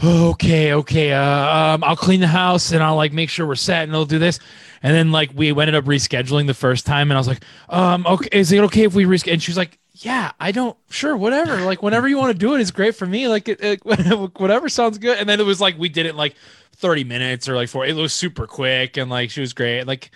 [0.01, 3.83] okay, okay, uh, um, I'll clean the house and I'll like make sure we're set
[3.83, 4.39] and I'll do this.
[4.83, 8.05] And then like we ended up rescheduling the first time and I was like, um,
[8.05, 9.33] okay, is it okay if we reschedule?
[9.33, 11.61] And she was like, yeah, I don't, sure, whatever.
[11.61, 13.27] Like whenever you want to do it, it's great for me.
[13.29, 13.85] Like it, it,
[14.39, 15.17] whatever sounds good.
[15.17, 16.35] And then it was like, we did it like
[16.75, 18.97] 30 minutes or like four, it was super quick.
[18.97, 19.85] And like, she was great.
[19.85, 20.11] Like,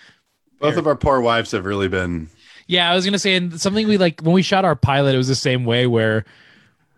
[0.58, 2.28] Both of our poor wives have really been.
[2.66, 5.14] yeah, I was gonna say and something we like when we shot our pilot.
[5.14, 6.24] It was the same way where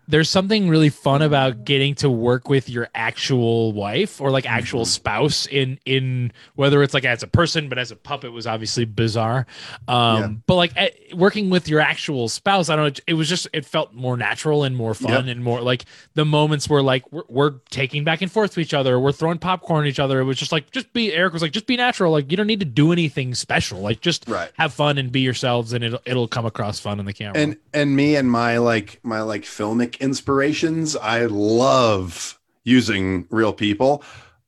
[0.07, 4.83] there's something really fun about getting to work with your actual wife or like actual
[4.85, 8.83] spouse in in whether it's like as a person but as a puppet was obviously
[8.85, 9.45] bizarre
[9.87, 10.27] um Yeah.
[10.47, 13.65] but like eh, working with your actual spouse i don't know it, was just it
[13.65, 15.35] felt more natural and more fun Yep.
[15.35, 18.73] and more like the moments where like we're, we're taking back and forth to each
[18.73, 21.41] other we're throwing popcorn at each other it was just like just be eric was
[21.41, 24.51] like just be natural like you don't need to do anything special like just Right.
[24.57, 27.57] have fun and be yourselves and it'll it'll come across fun in the camera and
[27.73, 30.95] and me and my like my like filmic inspirations.
[30.95, 34.03] I love using real people.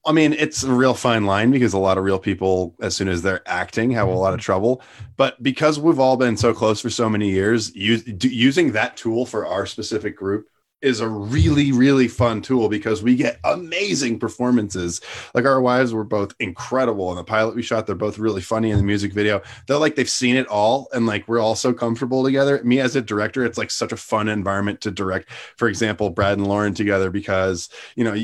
[0.06, 3.08] I mean it's a real fine line because a lot of real people as soon
[3.08, 4.46] as they're acting have a lot of mm-hmm.
[4.46, 4.82] trouble.
[5.18, 9.26] But because we've all been so close for so many years use, using that tool
[9.26, 10.48] for our specific group
[10.84, 15.02] is a really really fun tool because we get amazing performances.
[15.34, 17.88] Like our wives were both incredible in the pilot we shot.
[17.88, 19.42] They're both really funny in the music video.
[19.68, 22.62] They're like they've seen it all and like we're all so comfortable together.
[22.64, 26.38] Me as a director it's like such a fun environment to direct for example brad
[26.38, 28.16] and lauren together because you know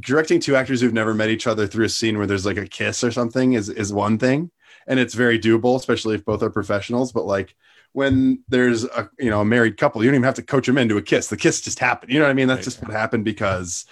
[0.00, 2.66] directing two actors who've never met each other through a scene where there's like a
[2.66, 4.50] kiss or something is is one thing
[4.86, 7.54] and it's very doable especially if both are professionals but like
[7.96, 10.76] when there's a you know a married couple you don't even have to coach them
[10.76, 12.90] into a kiss the kiss just happened you know what i mean that's just what
[12.90, 13.86] happened because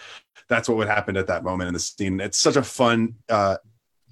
[0.49, 3.57] that's what would happen at that moment in the scene it's such a fun uh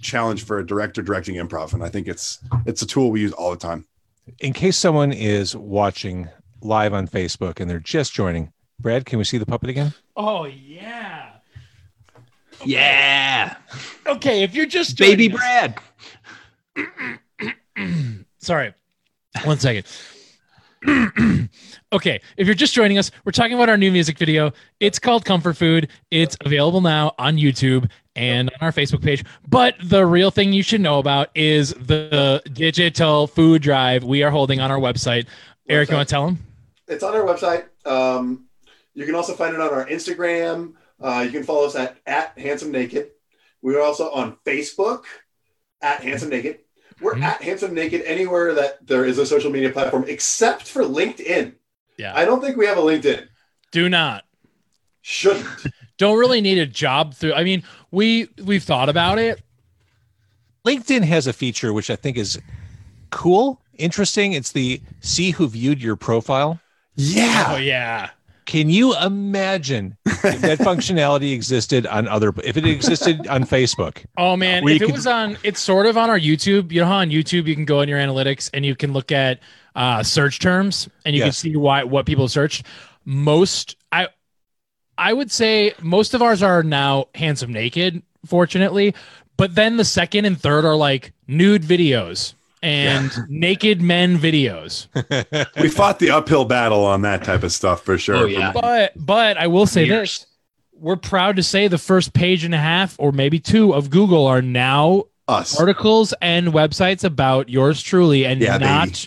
[0.00, 3.32] challenge for a director directing improv and i think it's it's a tool we use
[3.34, 3.84] all the time
[4.40, 6.28] In case someone is watching
[6.62, 9.92] live on Facebook and they're just joining, Brad, can we see the puppet again?
[10.16, 11.32] oh yeah
[12.64, 13.56] Yeah.
[14.06, 15.78] okay if you're just Baby us- Brad.
[18.38, 18.74] Sorry.
[19.44, 19.86] One second.
[21.92, 24.52] okay, if you're just joining us, we're talking about our new music video.
[24.80, 25.88] It's called Comfort Food.
[26.10, 29.24] It's available now on YouTube and on our Facebook page.
[29.48, 34.30] But the real thing you should know about is the digital food drive we are
[34.30, 35.26] holding on our website.
[35.68, 36.38] Eric, you want to tell them?
[36.88, 38.46] it's on our website um
[38.94, 42.38] you can also find it on our instagram uh you can follow us at at
[42.38, 43.10] handsome naked
[43.62, 45.04] we're also on facebook
[45.80, 46.58] at handsome naked
[47.02, 47.22] we're Mhm.
[47.22, 51.54] at handsome naked anywhere that there is a social media platform except for linkedin
[51.98, 52.12] Yeah.
[52.16, 53.26] i don't think we have a linkedin
[53.72, 54.24] Do not.
[55.02, 55.46] shouldn't
[55.98, 57.34] Don't really need a job through.
[57.34, 57.62] I mean,
[57.92, 59.40] we we've thought about it.
[60.66, 62.40] LinkedIn has a feature which I think is
[63.10, 64.32] cool, interesting.
[64.32, 66.60] It's the see who viewed your profile.
[66.96, 68.10] yeah Oh yeah.
[68.44, 74.04] Can you imagine if that functionality existed on other if it existed on Facebook?
[74.16, 76.72] Oh man, if you it was on, it's sort of on our YouTube.
[76.72, 79.12] You know how on YouTube you can go in your analytics and you can look
[79.12, 79.40] at
[79.74, 82.66] uh, search terms and you can see why what people searched.
[83.04, 84.08] Most, I,
[84.96, 88.94] I would say most of ours are now handsome naked, fortunately.
[89.36, 94.86] But then the second and third are like nude videos and naked men videos.
[95.60, 98.52] we fought the uphill battle on that type of stuff for sure Oh, yeah.
[98.52, 100.20] But but I will say Years.
[100.20, 100.26] this:
[100.74, 104.26] we're proud to say the first page and a half, or maybe two, of Google
[104.26, 109.06] are now us articles and websites about yours truly and Yeah, not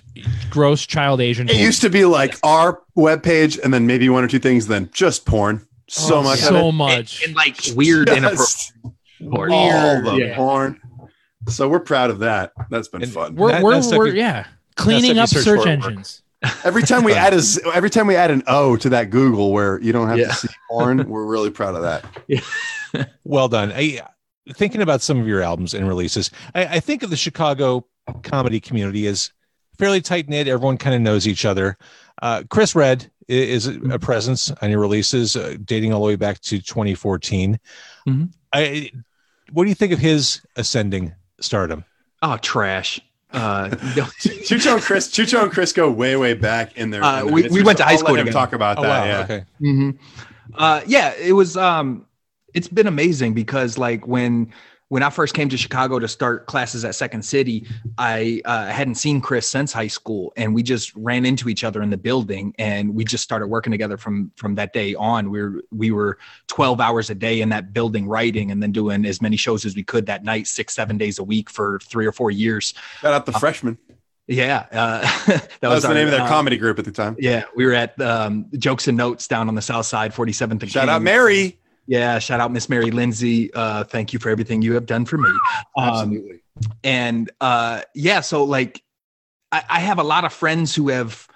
[0.50, 1.50] gross child Asian.
[1.50, 1.64] it porn.
[1.64, 5.26] used to be like our webpage and then maybe one or two things then just
[5.26, 6.72] porn so Oh, much of so it.
[6.72, 7.20] much.
[7.22, 9.30] And, and like weird, Just inappropriate.
[9.36, 9.52] porn.
[9.52, 10.36] all the Yeah.
[10.38, 10.82] porn.
[11.48, 12.52] So we're proud of that.
[12.70, 13.36] That's been And- fun.
[13.36, 15.88] we're That- we're, that's we're you- yeah cleaning up search search for at work.
[15.90, 16.22] engines.
[16.64, 19.52] Every time we add a z- every time we add an O to that Google
[19.52, 20.28] where you don't have Yeah.
[20.28, 22.06] to see porn, we're really proud of that.
[23.26, 23.72] Well done.
[23.76, 24.02] I,
[24.54, 27.86] thinking about some of your albums and releases, I, I think of the Chicago
[28.24, 29.32] comedy community as
[29.78, 30.48] fairly tight knit.
[30.48, 31.78] Everyone kind of knows each other.
[32.22, 36.16] Uh, Chris Redd is a, a presence on your releases, uh, dating all the way
[36.16, 37.60] back to 2014.
[38.08, 38.30] Mhm.
[38.54, 38.92] I,
[39.52, 41.14] what do you think of his ascending
[41.46, 41.86] stardom?
[42.22, 43.00] Oh, trash.
[43.32, 44.04] Uh, no.
[44.20, 47.04] Chucho and Chris, Chucho and Chris go way, way back in their.
[47.04, 48.40] Uh, in their we- history, we went so to high I'll school Let him together.
[48.46, 49.08] talk about that.
[49.08, 49.18] yeah.
[49.20, 49.46] Oh, okay.
[49.60, 49.90] hmm
[50.56, 51.58] Uh, yeah, it was.
[51.58, 52.06] Um,
[52.54, 54.54] it's been amazing because like when
[54.96, 58.96] when I first came to Chicago to start classes at Second City, I uh, hadn't
[58.96, 62.56] seen Chris since high school, and we just ran into each other in the building,
[62.60, 65.30] and we just started working together from from that day on.
[65.32, 69.06] We were we were twelve hours a day in that building writing, and then doing
[69.06, 72.06] as many shows as we could that night, six seven days a week for three
[72.06, 72.74] or four years.
[73.02, 73.78] Shout out the freshman.
[74.28, 76.94] Yeah, uh, that, That was the our, name of their uh, comedy group at the
[76.94, 77.18] time.
[77.20, 80.72] Yeah, we were at um, Jokes and Notes down on the south side, 47th and
[80.72, 81.60] Shout out Mary.
[81.88, 83.54] Yeah, shout out Miss Mary Lindsay.
[83.54, 85.30] Uh, thank you for everything you have done for me.
[85.78, 86.42] Um, Absolutely.
[86.84, 88.82] and uh, yeah, so like
[89.52, 91.28] I, I have a lot of friends who have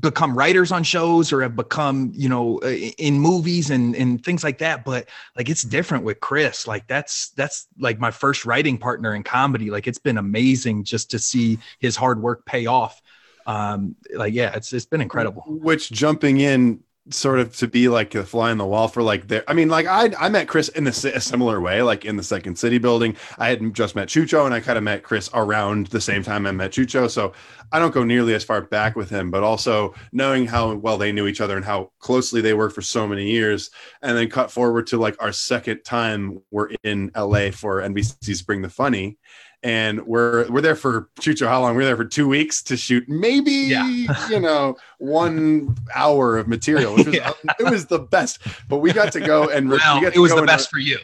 [0.00, 4.44] become writers on shows or have become you know uh, in movies and and things
[4.44, 8.78] like that but like it's different with chris like that's that's like my first writing
[8.78, 13.02] partner in comedy like it's been amazing just to see his hard work pay off
[13.46, 18.14] um like yeah it's it's been incredible Which jumping in sort of to be like
[18.14, 19.44] a fly on the wall for like there.
[19.46, 22.22] I mean, like I I met Chris in a, a similar way, like in the
[22.22, 23.16] Second City building.
[23.38, 26.46] I had just met Chucho, and I kind of met Chris around the same time
[26.46, 27.10] I met Chucho.
[27.10, 27.32] So
[27.72, 31.12] I don't go nearly as far back with him, but also knowing how well they
[31.12, 33.70] knew each other and how closely they worked for so many years,
[34.02, 38.62] and then cut forward to like our second time we're in LA for NBC's Bring
[38.62, 39.18] the Funny.
[39.64, 41.48] And we're we're there for Chucho.
[41.48, 41.74] How long?
[41.74, 43.88] We're there for two weeks to shoot maybe Yeah.
[44.28, 46.94] you know one hour of material.
[46.94, 47.32] Which was, Yeah.
[47.58, 48.40] It was the best.
[48.68, 50.42] But we got to go and re- we well got it to was go the
[50.42, 50.98] and best for you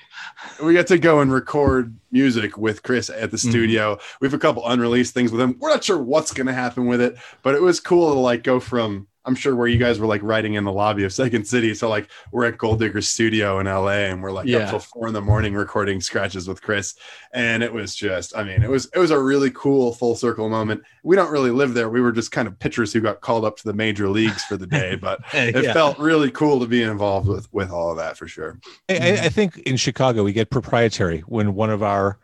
[0.62, 3.50] we got to go and record music with Chris at the Mhm.
[3.50, 3.98] studio.
[4.20, 5.56] We have a couple unreleased things with him.
[5.58, 8.42] We're not sure what's going to happen with it, but it was cool to like
[8.42, 9.06] go from.
[9.26, 11.74] I'm sure where you guys were like writing in the lobby of Second City.
[11.74, 14.60] So like we're at Gold Digger's studio in LA and we're like Yeah.
[14.60, 16.94] up till four in the morning recording scratches with Chris.
[17.34, 20.48] And it was just, I mean, it was it was a really cool full circle
[20.48, 20.82] moment.
[21.02, 21.90] We don't really live there.
[21.90, 24.56] We were just kind of pitchers who got called up to the major leagues for
[24.56, 25.72] the day, but it Yeah.
[25.74, 28.58] felt really cool to be involved with with all of that for sure.
[28.88, 32.18] I- I think in Chicago we get proprietary when one of our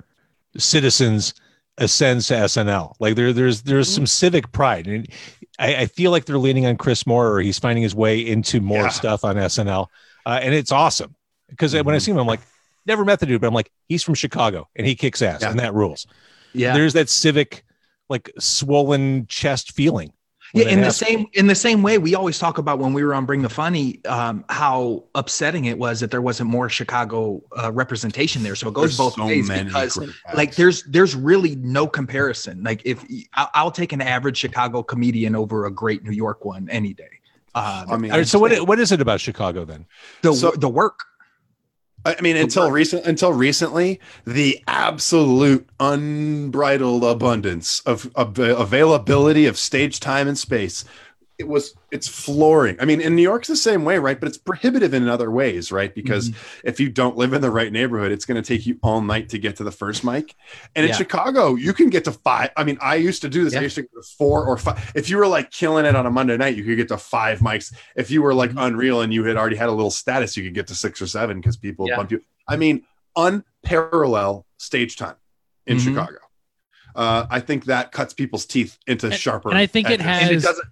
[0.56, 1.34] citizens
[1.78, 2.94] ascends to SNL.
[3.00, 5.06] Like there, there's there's some civic pride, and
[5.58, 8.60] I, I feel like they're leaning on Chris more, or he's finding his way into
[8.60, 8.88] more Yeah.
[8.88, 9.86] stuff on SNL,
[10.24, 11.14] uh, and it's awesome
[11.48, 12.40] because when I see him, I'm like,
[12.86, 15.50] never met the dude, but I'm like, he's from Chicago and he kicks ass, Yeah.
[15.50, 16.06] and that rules.
[16.54, 17.64] yeah There's that civic,
[18.08, 20.12] like swollen chest feeling.
[20.52, 22.92] When Yeah, that in the same in the same way, we always talk about when
[22.92, 26.68] we were on Bring the Funny, um, how upsetting it was that there wasn't more
[26.68, 28.54] Chicago uh, representation there.
[28.54, 29.98] So it goes There's both so ways many because,
[30.34, 32.62] like, there's there's really no comparison.
[32.62, 33.04] Like, if
[33.34, 37.04] I'll, I'll take an average Chicago comedian over a great New York one any day.
[37.54, 39.86] Uh, I mean, All right, so what what is it about Chicago then?
[40.22, 41.00] the so- the work.
[42.06, 49.98] I mean, until recent, until recently, the absolute unbridled abundance of, of availability of stage
[49.98, 50.84] time and space.
[51.38, 52.76] It was, it's flooring.
[52.80, 54.18] I mean, in New York's the same way, right?
[54.18, 55.94] But it's prohibitive in other ways, right?
[55.94, 56.68] Because Mm-hmm.
[56.68, 59.28] if you don't live in the right neighborhood, it's going to take you all night
[59.30, 60.34] to get to the first mic.
[60.74, 60.96] And in Yeah.
[60.96, 62.50] Chicago, you can get to five.
[62.56, 63.54] I mean, I used to do this.
[63.54, 64.92] I used to go to four or five.
[64.94, 67.40] If you were like killing it on a Monday night, you could get to five
[67.40, 67.70] mics.
[67.96, 68.58] If you were like Mm-hmm.
[68.58, 71.06] unreal and you had already had a little status, you could get to six or
[71.06, 71.96] seven because people Yeah.
[71.96, 72.22] bumped you.
[72.48, 75.16] I mean, unparalleled stage time
[75.66, 75.84] in Mhm.
[75.84, 76.18] Chicago.
[76.94, 79.50] Uh, I think that cuts people's teeth into And- sharper.
[79.50, 80.06] and I think it edges.
[80.06, 80.68] has- And it doesn't.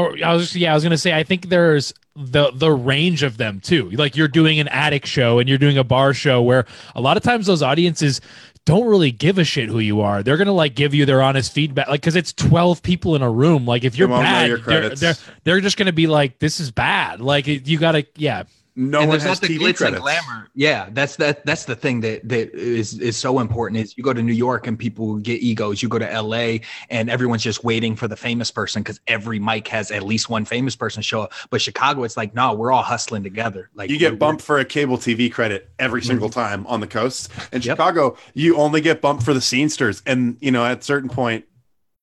[0.00, 3.22] Or I was just, yeah, I was gonna say I think there's the the range
[3.22, 3.90] of them too.
[3.90, 7.16] Like you're doing an attic show and you're doing a bar show where a lot
[7.16, 8.20] of times those audiences
[8.66, 10.22] don't really give a shit who you are.
[10.22, 13.30] They're gonna like give you their honest feedback, like because it's twelve people in a
[13.30, 13.66] room.
[13.66, 17.20] Like if you're bad, your they're, they're they're just gonna be like, this is bad.
[17.20, 18.44] Like you gotta, yeah,
[18.76, 19.82] no and one has TV glitz credits.
[19.82, 20.48] and glamour.
[20.54, 21.44] Yeah, that's that.
[21.44, 23.80] That's the thing that that is is so important.
[23.80, 25.82] Is you go to New York and people get egos.
[25.82, 26.60] You go to L.A.
[26.88, 30.44] and everyone's just waiting for the famous person because every mic has at least one
[30.44, 31.32] famous person show up.
[31.50, 33.70] But Chicago, it's like no, we're all hustling together.
[33.74, 37.30] Like You get bumped for a cable TV credit every single time on the coast.
[37.30, 37.54] In Mm-hmm.
[37.54, 37.62] Yep.
[37.62, 41.44] Chicago, you only get bumped for the scenesters, and you know at a certain point,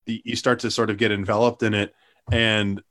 [0.05, 1.93] you start to sort of get enveloped in it,
[2.31, 2.81] and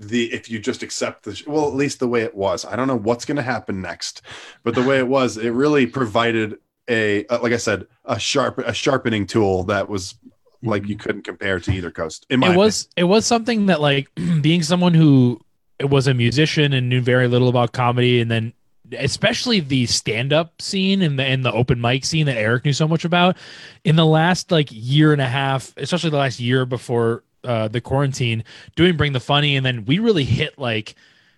[0.00, 2.64] the if you just accept the well, at least the way it was.
[2.64, 4.22] I don't know what's going to happen next,
[4.62, 6.58] but the way it was, it really provided
[6.88, 10.14] a uh, like I said, a sharp a sharpening tool that was
[10.62, 12.26] like you couldn't compare to either coast.
[12.30, 14.08] In my it was it was something that like
[14.40, 15.38] being someone who
[15.82, 18.52] was a musician and knew very little about comedy and then
[18.98, 22.88] especially the stand-up scene and the and the open mic scene that Eric knew so
[22.88, 23.36] much about
[23.84, 27.80] in the last like year and a half, especially the last year before uh, the
[27.80, 28.44] quarantine,
[28.76, 30.94] doing Bring the Funny, and then we really hit like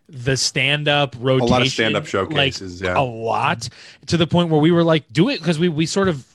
[0.09, 2.81] the stand-up rotation, a lot of stand-up like, showcases.
[2.81, 3.69] yeah, a lot
[4.07, 6.27] to the point where we were like, do it because we we sort of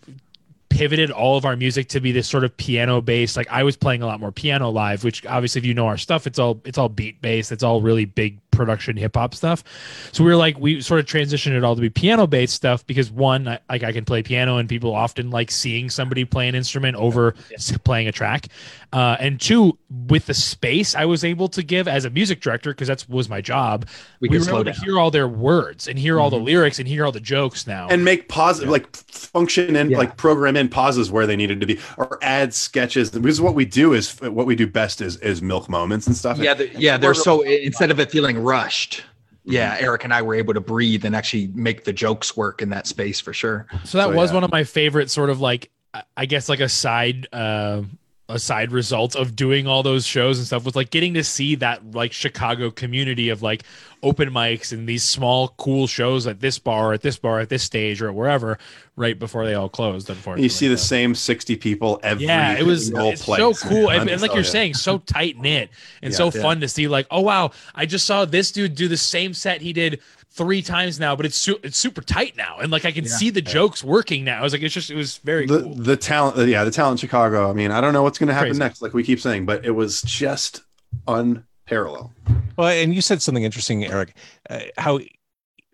[0.70, 3.76] pivoted all of our music to be this sort of piano based like i was
[3.76, 6.62] playing a lot more piano live which obviously if you know our stuff it's all
[6.66, 9.64] it's all beat based it's all really big production hip hop stuff.
[10.12, 12.86] So we were like we sort of transitioned it all to be piano based stuff
[12.88, 16.48] because one I, like i can play piano and people often like seeing somebody play
[16.50, 18.48] an instrument over s- playing a track.
[18.94, 19.78] Uh, and two
[20.08, 23.28] with the space i was able to give as a music director because that was
[23.30, 23.86] my job
[24.22, 26.80] We we, were slow able to hear all their words and hear all the lyrics
[26.80, 27.88] and hear all the jokes now.
[27.90, 29.98] And make positive like function and Yeah.
[29.98, 33.66] like program in pauses where they needed to be or add sketches because what we
[33.66, 36.38] do is what we do best is is milk moments and stuff.
[36.38, 39.04] Yeah, the, yeah, they're so instead of it feeling rushed.
[39.50, 42.70] Yeah, Eric and I were able to breathe and actually make the jokes work in
[42.72, 43.66] that space for sure.
[43.86, 44.36] So that So, was yeah.
[44.36, 47.84] one of my favorite sort of like I- I guess like a side uh
[48.30, 51.56] a side result of doing all those shows and stuff was like getting to see
[51.56, 53.64] that like Chicago community of like
[54.04, 57.64] open mics and these small cool shows at this bar at this bar at this
[57.64, 58.60] stage or wherever
[58.98, 60.44] right before they all closed unfortunately.
[60.44, 63.40] you see the same 60 people every yeah, it was it's place.
[63.40, 64.50] so cool, and, and like Oh, you're yeah.
[64.50, 65.70] saying, so tight knit
[66.02, 66.18] and Yeah.
[66.18, 66.42] so Yeah.
[66.42, 66.88] fun to see.
[66.90, 70.02] Like, oh wow, I just saw this dude do the same set he did
[70.38, 73.12] three times now, but it's su- it's super tight now, and like I can Yeah.
[73.12, 74.40] see the jokes working now.
[74.40, 75.74] I was like, it's just it was very the cool.
[75.76, 78.34] the talent yeah the talent in chicago i mean i don't know what's going to
[78.34, 78.60] happen Crazy.
[78.60, 80.62] next like we keep saying but it was just
[81.08, 82.12] unparalleled
[82.58, 84.16] Well, and you said something interesting, Eric.
[84.50, 85.00] Uh, how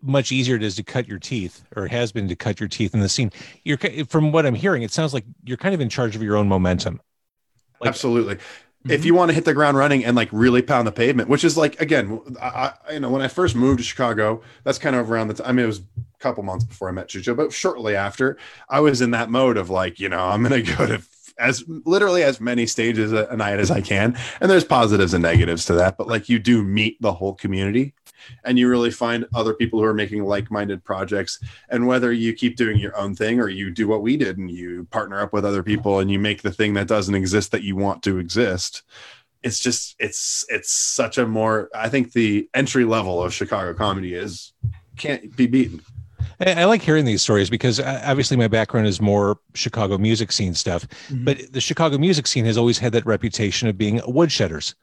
[0.02, 2.68] much easier it is to cut your teeth, or it has been to cut your
[2.68, 3.30] teeth in the scene.
[3.64, 6.36] You're from what I'm hearing, it sounds like you're kind of in charge of your
[6.36, 7.00] own momentum.
[7.80, 8.38] Like- absolutely
[8.84, 8.92] Mm-hmm.
[8.92, 11.42] if you want to hit the ground running and like really pound the pavement which
[11.42, 14.94] is like again I, I you know when i first moved to chicago that's kind
[14.94, 15.82] of around the time i mean it was a
[16.18, 18.36] couple months before i met Chucho, but shortly after
[18.68, 21.02] i was in that mode of like you know i'm gonna go to
[21.38, 24.16] as literally as many stages a, a night as i can.
[24.40, 27.94] And there's positives and negatives to that but like you do meet the whole community
[28.44, 31.38] and you really find other people who are making like-minded projects.
[31.68, 34.50] And whether you keep doing your own thing or you do what we did and
[34.50, 37.62] you partner up with other people and you make the thing that doesn't exist that
[37.62, 38.82] you want to exist
[39.42, 44.14] it's just it's it's such a more i think the entry level of chicago comedy
[44.14, 44.54] is
[44.96, 45.82] can't be beaten
[46.40, 50.32] I, I like hearing these stories because uh, obviously my background is more Chicago music
[50.32, 51.24] scene stuff, Mhm.
[51.24, 54.74] but the Chicago music scene has always had that reputation of being a woodshedders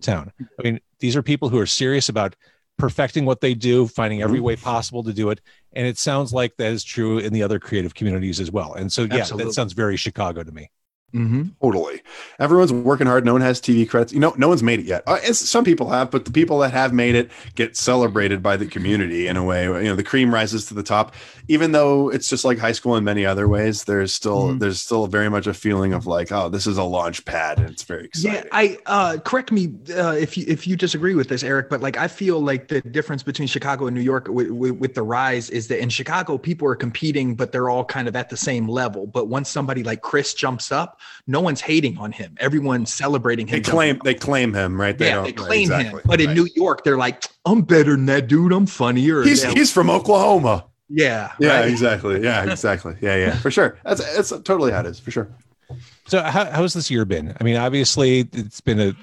[0.00, 0.32] town.
[0.58, 2.36] I mean, these are people who are serious about
[2.78, 5.40] perfecting what they do, finding every way possible to do it.
[5.72, 8.74] And it sounds like that is true in the other creative communities as well.
[8.74, 9.46] And so, yeah, Absolutely.
[9.46, 10.70] that sounds very Chicago to me.
[11.14, 11.52] Mhm.
[11.62, 12.02] totally
[12.40, 15.02] everyone's working hard no one has tv credits you know no one's made it yet
[15.06, 18.56] uh, it's, some people have but the people that have made it get celebrated by
[18.56, 21.14] the community in a way you know the cream rises to the top
[21.48, 24.58] even though it's just like high school in many other ways there's still Mhm.
[24.58, 27.70] there's still very much a feeling of like oh this is a launch pad and
[27.70, 31.28] it's very exciting Yeah, I uh, correct me uh, if you if you disagree with
[31.28, 31.70] this, Eric.
[31.70, 34.94] But like, I feel like the difference between Chicago and New York with, with, with
[34.94, 38.28] the rise is that in Chicago, people are competing, but they're all kind of at
[38.28, 39.06] the same level.
[39.06, 40.95] But once somebody like Chris jumps up,
[41.26, 42.36] no one's hating on him.
[42.40, 43.62] Everyone's celebrating him.
[43.62, 45.00] they claim jumping they claim him right up.
[45.00, 46.06] yeah, don't- they right, claim exactly, him.
[46.06, 46.34] But in.
[46.34, 48.52] New York, they're like, I'm better than that dude.
[48.52, 49.22] I'm funnier.
[49.22, 51.68] he's yeah, he's from oklahoma yeah, yeah right?
[51.68, 55.28] exactly yeah exactly yeah yeah for sure that's that's totally how it is for sure
[56.06, 57.34] So, how, how's this year been?
[57.40, 58.94] I mean, obviously, it's been a,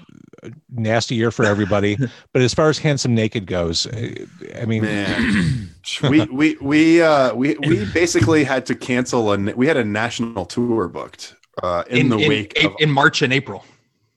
[0.44, 1.98] a nasty year for everybody,
[2.32, 4.16] but as far as Handsome Naked goes, uh,
[4.62, 5.70] I mean, Man,
[6.10, 10.46] we we we uh we we basically had to cancel and we had a national
[10.46, 13.64] tour booked uh in, the wake in, of, in March and April.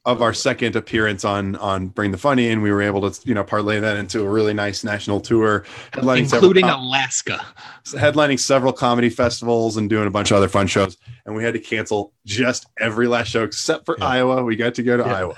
[0.05, 3.35] of our second appearance on on Bring the Funny and we were able to you
[3.35, 7.45] know parlay that into a really nice national tour headlining including several, Alaska.
[7.85, 10.97] headlining several comedy festivals and doing a bunch of other fun shows
[11.27, 14.07] and we had to cancel just every last show except for Yeah.
[14.07, 15.15] Iowa we got to go to Yeah.
[15.15, 15.35] Iowa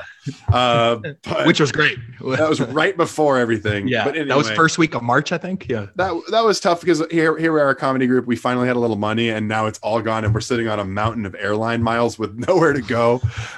[0.53, 1.97] uh but which was great.
[2.20, 5.66] that was right before everything yeah, but that was first week of March, I think.
[5.68, 8.66] Yeah, that that was tough because here here we are a comedy group we finally
[8.66, 11.24] had a little money and now it's all gone and we're sitting on a mountain
[11.24, 13.14] of airline miles with nowhere to go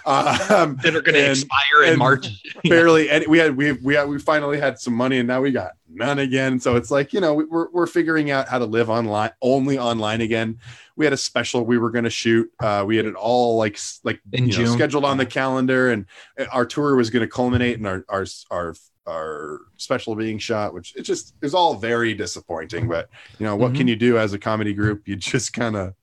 [0.06, 2.28] um that are going to expire in March.
[2.64, 5.50] barely and we had we we had, we finally had some money and now we
[5.50, 8.88] got none again so it's like you know we're, we're figuring out how to live
[8.88, 10.56] online only online again
[11.00, 13.78] we had a special we were going to shoot uh we had it all like
[14.04, 16.04] like In you know, scheduled on the calendar and
[16.38, 18.74] uh, our tour was going to culminate in our our our
[19.06, 23.72] our special being shot which it just is all very disappointing but you know what
[23.72, 23.76] Mhm.
[23.78, 25.94] can you do as a comedy group you just kind of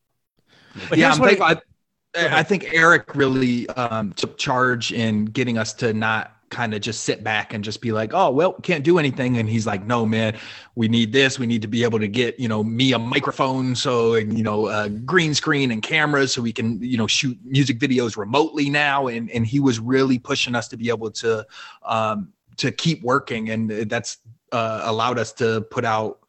[0.96, 1.62] yeah, I'm what I- thankful.
[2.16, 6.82] I, I think Eric really um, took charge in getting us to not kind of
[6.82, 9.38] just sit back and just be like, oh, well, can't do anything.
[9.38, 10.38] And he's like, no, man,
[10.76, 11.38] we need this.
[11.38, 13.76] We need to be able to get, you know, me a microphone.
[13.76, 17.38] So, and, you know, a green screen and cameras so we can, you know, shoot
[17.44, 19.08] music videos remotely now.
[19.08, 21.46] And, and he was really pushing us to be able to,
[21.84, 23.50] um, to keep working.
[23.50, 24.18] And that's
[24.54, 26.20] uh, allowed us to put out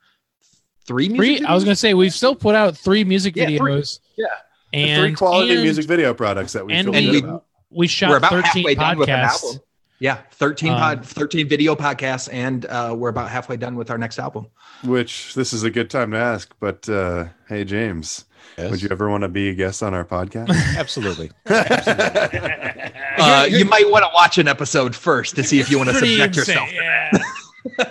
[0.85, 3.59] three music Three, I was gonna say we've still put out three music Yeah, three.
[3.59, 4.01] videos.
[4.16, 4.27] Yeah.
[4.73, 7.45] The And three quality and music video products that we and feel we- we- about.
[7.71, 9.61] we shot we're about 13 halfway done with an podcasts.
[10.01, 10.22] Album.
[10.30, 13.99] Yeah, 13 Um, pod, 13 video podcasts, and uh, we're about halfway done with our
[13.99, 14.46] next album.
[14.84, 18.24] Which this is a good time to ask, but uh, hey, James,
[18.57, 18.70] Yes.
[18.70, 20.49] would you ever want to be a guest on our podcast?
[20.76, 21.30] Absolutely.
[23.20, 25.94] Uh, you might want to watch an episode first to see if you want to
[25.96, 26.72] subject insane, yourself.
[26.72, 27.11] Yeah.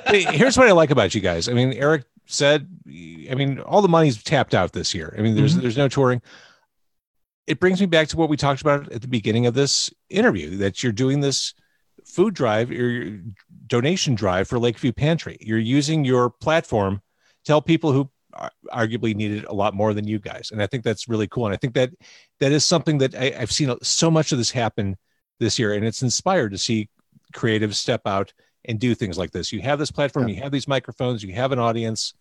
[0.08, 1.50] Hey, Here's what I like about you guys.
[1.50, 5.14] I mean, Eric said, I mean, all the money's tapped out this year.
[5.18, 5.62] I mean, there's Mhm.
[5.62, 6.22] there's no touring.
[7.46, 10.56] It brings me back to what we talked about at the beginning of this interview
[10.58, 11.54] that you're doing this
[12.18, 13.20] food drive or your
[13.68, 15.38] donation drive for Lakeview Pantry.
[15.40, 17.00] You're using your platform
[17.46, 18.10] to help people who
[18.74, 20.50] arguably need it a lot more than you guys.
[20.52, 21.46] And I think that's really cool.
[21.46, 21.92] And I think that
[22.40, 24.98] that is something that I, I've seen so much of this happen
[25.40, 26.90] this year, and it's inspired to see
[27.36, 28.34] creatives step out
[28.66, 29.54] and do things like this.
[29.54, 32.16] You have this platform, you have these microphones, you have an audience.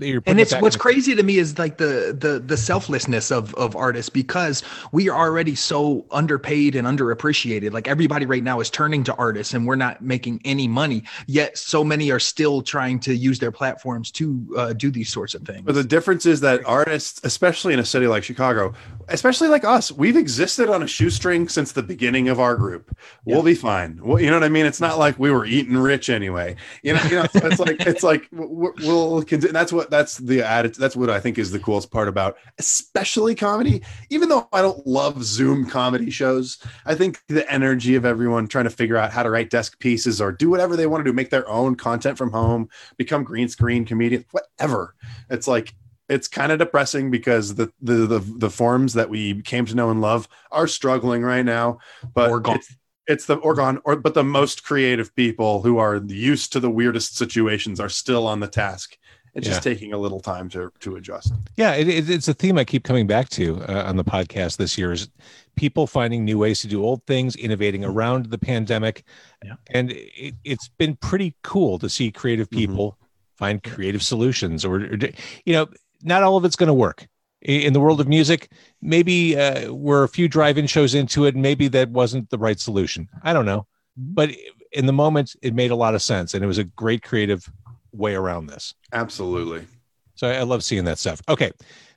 [0.00, 3.54] You're and it's back what's crazy to me is like the the the selflessness of
[3.54, 4.62] of artists because
[4.92, 9.54] we are already so underpaid and underappreciated like everybody right now is turning to artists
[9.54, 13.52] and we're not making any money yet so many are still trying to use their
[13.52, 17.72] platforms to uh, do these sorts of things But the difference is that artists, especially
[17.72, 18.74] in a city like Chicago,
[19.08, 22.96] especially like us, we've existed on a shoestring since the beginning of our group.
[23.24, 24.00] We'll be fine.
[24.02, 24.66] Well, you know what I mean?
[24.66, 26.56] It's not like we were eating rich anyway.
[26.82, 29.52] You know, you know, so it's like it's like we'll, we'll continue.
[29.54, 30.80] That's what that's the attitude.
[30.80, 33.82] That's what I think is the coolest part about, especially comedy.
[34.10, 38.64] Even though I don't love Zoom comedy shows, I think the energy of everyone trying
[38.64, 41.14] to figure out how to write desk pieces or do whatever they want to do,
[41.14, 44.94] make their own content from home, become green screen comedian, whatever.
[45.30, 45.74] It's like
[46.08, 49.90] it's kind of depressing because the, the the the forms that we came to know
[49.90, 51.78] and love are struggling right now.
[52.14, 52.56] But Or gone.
[52.56, 52.76] it's
[53.06, 57.16] it's the Oregon or but the most creative people who are used to the weirdest
[57.16, 58.96] situations are still on the task.
[59.34, 61.32] It's just taking a little time to to adjust.
[61.56, 64.58] Yeah, it, it, it's a theme I keep coming back to uh, on the podcast
[64.58, 65.08] this year is
[65.56, 69.04] people finding new ways to do old things, innovating around the pandemic.
[69.44, 69.54] Yeah.
[69.70, 72.58] And it, it's been pretty cool to see creative Mhm.
[72.58, 72.98] people
[73.36, 74.98] find creative solutions or, or,
[75.44, 75.66] you know,
[76.02, 77.06] not all of it's going to work.
[77.42, 81.42] In the world of music, maybe uh, we're a few drive-in shows into it, and
[81.42, 83.06] maybe that wasn't the right solution.
[83.22, 83.66] I don't know,
[83.96, 84.30] but
[84.72, 87.50] in the moment, it made a lot of sense, and it was a great creative
[87.94, 88.74] way around this.
[88.92, 89.66] Absolutely.
[90.14, 91.22] So I I love seeing that stuff.
[91.28, 91.52] Okay.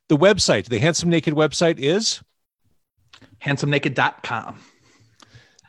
[0.10, 2.22] The website, the Handsome Naked website is
[3.43, 4.60] handsomenaked.com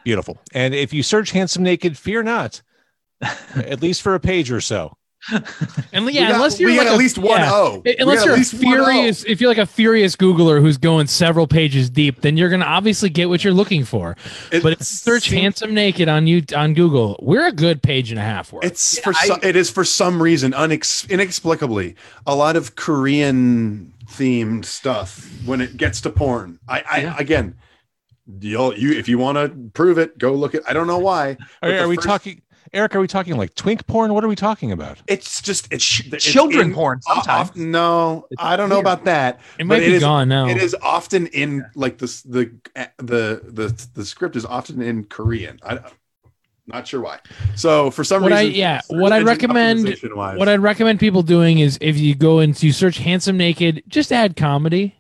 [0.08, 0.38] beautiful.
[0.54, 2.62] And if you search Handsome Naked, fear not,
[3.54, 4.96] at least for a page or so.
[5.92, 7.52] And yeah, got- unless you're like got a- at least one yeah.
[7.52, 7.82] O.
[7.84, 8.84] We Unless you're a least one O.
[8.84, 12.64] furious, if you're like a furious Googler who's going several pages deep, then you're gonna
[12.64, 14.16] obviously get what you're looking for.
[14.52, 17.82] It but if you search seems- "handsome naked" on you on Google, we're a good
[17.82, 18.64] page and a half worth.
[18.64, 21.96] It's for so, it is for some reason unex, inexplicably
[22.26, 26.58] a lot of Korean themed stuff when it gets to porn.
[26.68, 27.16] I, I Yeah.
[27.18, 27.54] again,
[28.40, 30.62] you'll you if you want to prove it, go look at.
[30.68, 31.36] I don't know why.
[31.60, 32.42] but Are, the are we first- talking,
[32.72, 32.94] Eric?
[32.96, 34.12] Are we talking like twink porn?
[34.14, 34.98] What are we talking about?
[35.06, 39.04] It's just it's, it's children in- porn off- sometimes no, It's I don't know about
[39.04, 39.40] that.
[39.58, 40.48] it might but be is- gone now.
[40.48, 45.04] It is often in like this the eh, the the the script is often in
[45.04, 45.58] Korean.
[45.62, 45.78] I
[46.66, 47.18] not sure why.
[47.56, 51.60] So for some What I- reason, yeah, what I'd recommend- What I'd recommend people doing
[51.60, 54.94] is if you go into you search "handsome naked," just add comedy.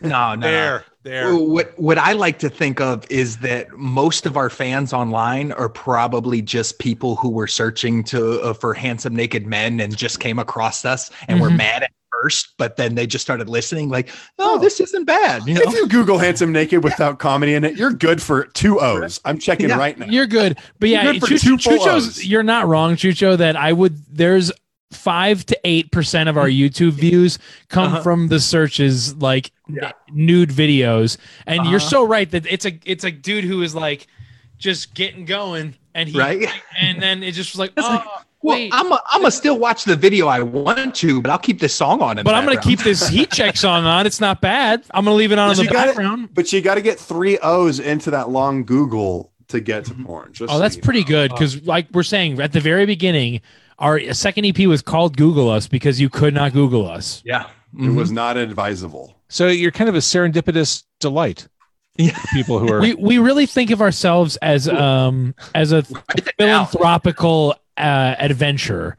[0.00, 0.80] no no no.
[1.04, 1.34] There.
[1.36, 5.68] What what I like to think of is that most of our fans online are
[5.68, 10.38] probably just people who were searching to uh, for handsome naked men and just came
[10.38, 11.58] across us and were Mhm.
[11.58, 11.90] mad at
[12.22, 13.88] first, but then they just started listening.
[13.88, 14.54] Like, Oh.
[14.54, 15.42] oh, this isn't bad.
[15.46, 18.80] You know, If you Google handsome naked without comedy in it, you're good for two
[18.80, 19.20] O's.
[19.24, 19.78] I'm checking Yeah.
[19.78, 20.06] right now.
[20.06, 21.86] You're good, but yeah, You're good for Chucho- two Chucho's.
[22.18, 22.24] O's.
[22.24, 23.36] You're not wrong, Chucho.
[23.36, 23.96] That I would.
[24.10, 24.50] There's
[24.94, 27.38] five to eight percent of our YouTube views
[27.68, 28.02] come Uh-huh.
[28.02, 29.92] from the searches like Yeah.
[30.12, 31.16] nude videos,
[31.46, 31.88] and you're Uh-huh.
[31.88, 34.06] so right that it's a it's a dude who is like
[34.58, 36.48] just getting going, and he right?
[36.80, 38.04] and then it just was like, It's oh like,
[38.42, 38.70] Well, wait.
[38.74, 41.74] I'm a, I'm gonna still watch the video I want to, but I'll keep this
[41.74, 42.18] song on.
[42.18, 44.06] in but the I'm gonna keep this heat check song on.
[44.06, 44.84] It's not bad.
[44.92, 46.28] I'm gonna leave it on in the you gotta- background.
[46.34, 50.32] But you got to get three O's into that long Google to get to porn.
[50.32, 51.06] Just Oh, so that's pretty know.
[51.06, 53.40] good because, like we're saying at the very beginning,
[53.78, 57.22] our second EP was called "Google Us" because you could not Google us.
[57.24, 57.46] Yeah.
[57.76, 57.96] It Mhm.
[57.96, 59.16] was not advisable.
[59.28, 61.48] So you're kind of a serendipitous delight.
[61.96, 62.18] Yeah.
[62.32, 65.84] people who are we we really think of ourselves as um as a
[66.38, 68.96] philanthropical uh, adventurer,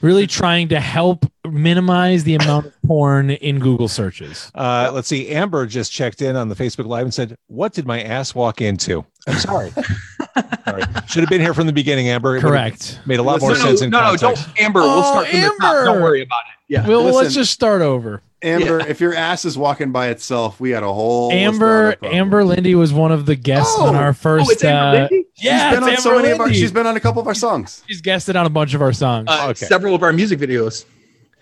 [0.00, 4.50] really trying to help minimize the amount of porn in Google searches.
[4.54, 5.28] Uh, let's see.
[5.30, 8.60] Amber just checked in on the Facebook Live and said, "What did my ass walk
[8.60, 9.70] into?" I'm sorry.
[10.64, 10.82] sorry.
[11.08, 12.36] Should have been here from the beginning, Amber.
[12.36, 13.00] It Correct.
[13.06, 14.46] Made a lot no, more no, sense in no, no, context.
[14.46, 14.80] don't Amber.
[14.80, 15.62] we'll Oh, start from the top.
[15.64, 15.84] Amber!
[15.84, 16.72] Don't worry about it.
[16.72, 16.86] Yeah.
[16.86, 18.22] Well, let's just start over.
[18.42, 21.96] Amber, if your ass is walking by itself, we had a whole Amber.
[22.04, 23.98] Amber Lindy was one of the guests on Oh!
[23.98, 24.48] our first.
[24.48, 25.17] oh, it's Amber uh, Lindy?
[25.38, 26.52] Yeah, she's been on so Amber many of our.
[26.52, 27.82] She's been on a couple of our songs.
[27.88, 29.26] She's guested on a bunch of our songs.
[29.28, 29.66] Uh, Okay.
[29.66, 30.84] Several of our music videos.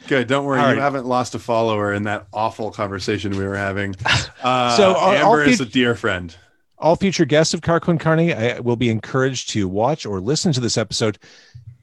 [0.08, 0.28] Good.
[0.28, 0.60] Don't worry.
[0.60, 0.82] All You right.
[0.82, 3.94] haven't lost a follower in that awful conversation we were having.
[4.42, 6.36] Uh, So, are- Amber I'll is feed- a dear friend.
[6.78, 10.60] All future guests of Car Carney I, will be encouraged to watch or listen to
[10.60, 11.18] this episode,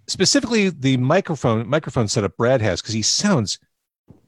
[0.08, 3.58] specifically the microphone microphone setup Brad has because he sounds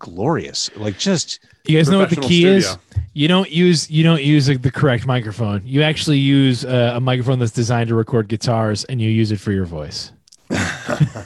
[0.06, 0.70] glorious.
[0.78, 2.78] Like just you guys know what the professional key is?
[3.14, 5.64] You don't use you don't use the correct microphone.
[5.66, 9.40] You actually use uh, a microphone that's designed to record guitars, and you use it
[9.40, 10.12] for your voice.
[10.52, 11.26] I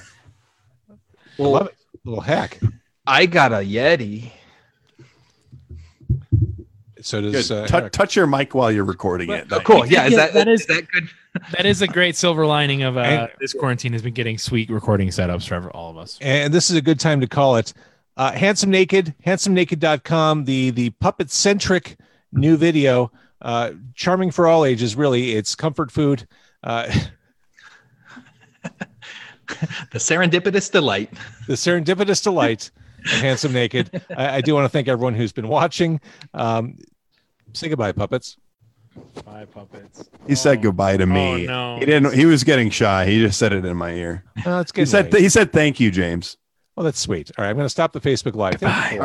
[1.38, 1.76] love it.
[2.06, 2.60] little hack.
[3.06, 4.32] I got a Yeti.
[7.02, 7.32] So Good.
[7.34, 7.92] does uh, Tou- Eric.
[7.94, 9.48] touch your mic while you're recording it.
[9.52, 9.86] Oh, cool.
[9.86, 11.10] Yeah, is that, that is- is that good?
[11.52, 14.70] That is a great silver lining of uh, And- this quarantine has been getting sweet
[14.70, 16.18] recording setups for all of us.
[16.22, 17.72] and this is a good time to call it
[18.20, 21.98] uh, handsome naked handsome handsomenaked.com the the puppet centric
[22.34, 23.10] new video
[23.42, 26.28] uh, charming for all ages really it's comfort food
[26.64, 26.92] uh,
[29.92, 31.12] The serendipitous delight.
[31.48, 32.70] the serendipitous delight
[33.06, 36.02] of handsome naked I, I do want to thank everyone who's been watching
[36.34, 36.78] um,
[37.54, 38.38] say goodbye puppets
[39.24, 40.10] Five puppets.
[40.28, 41.48] He said goodbye to me.
[41.48, 41.80] Oh, no.
[41.80, 42.14] He didn't.
[42.14, 43.06] He was getting shy.
[43.06, 44.26] He just said it in my ear.
[44.46, 45.14] oh, it's He good said.
[45.14, 46.36] He said thank you, James.
[46.80, 47.30] Well that's sweet.
[47.38, 49.00] All right i'm going to stop the facebook live Thank you All right.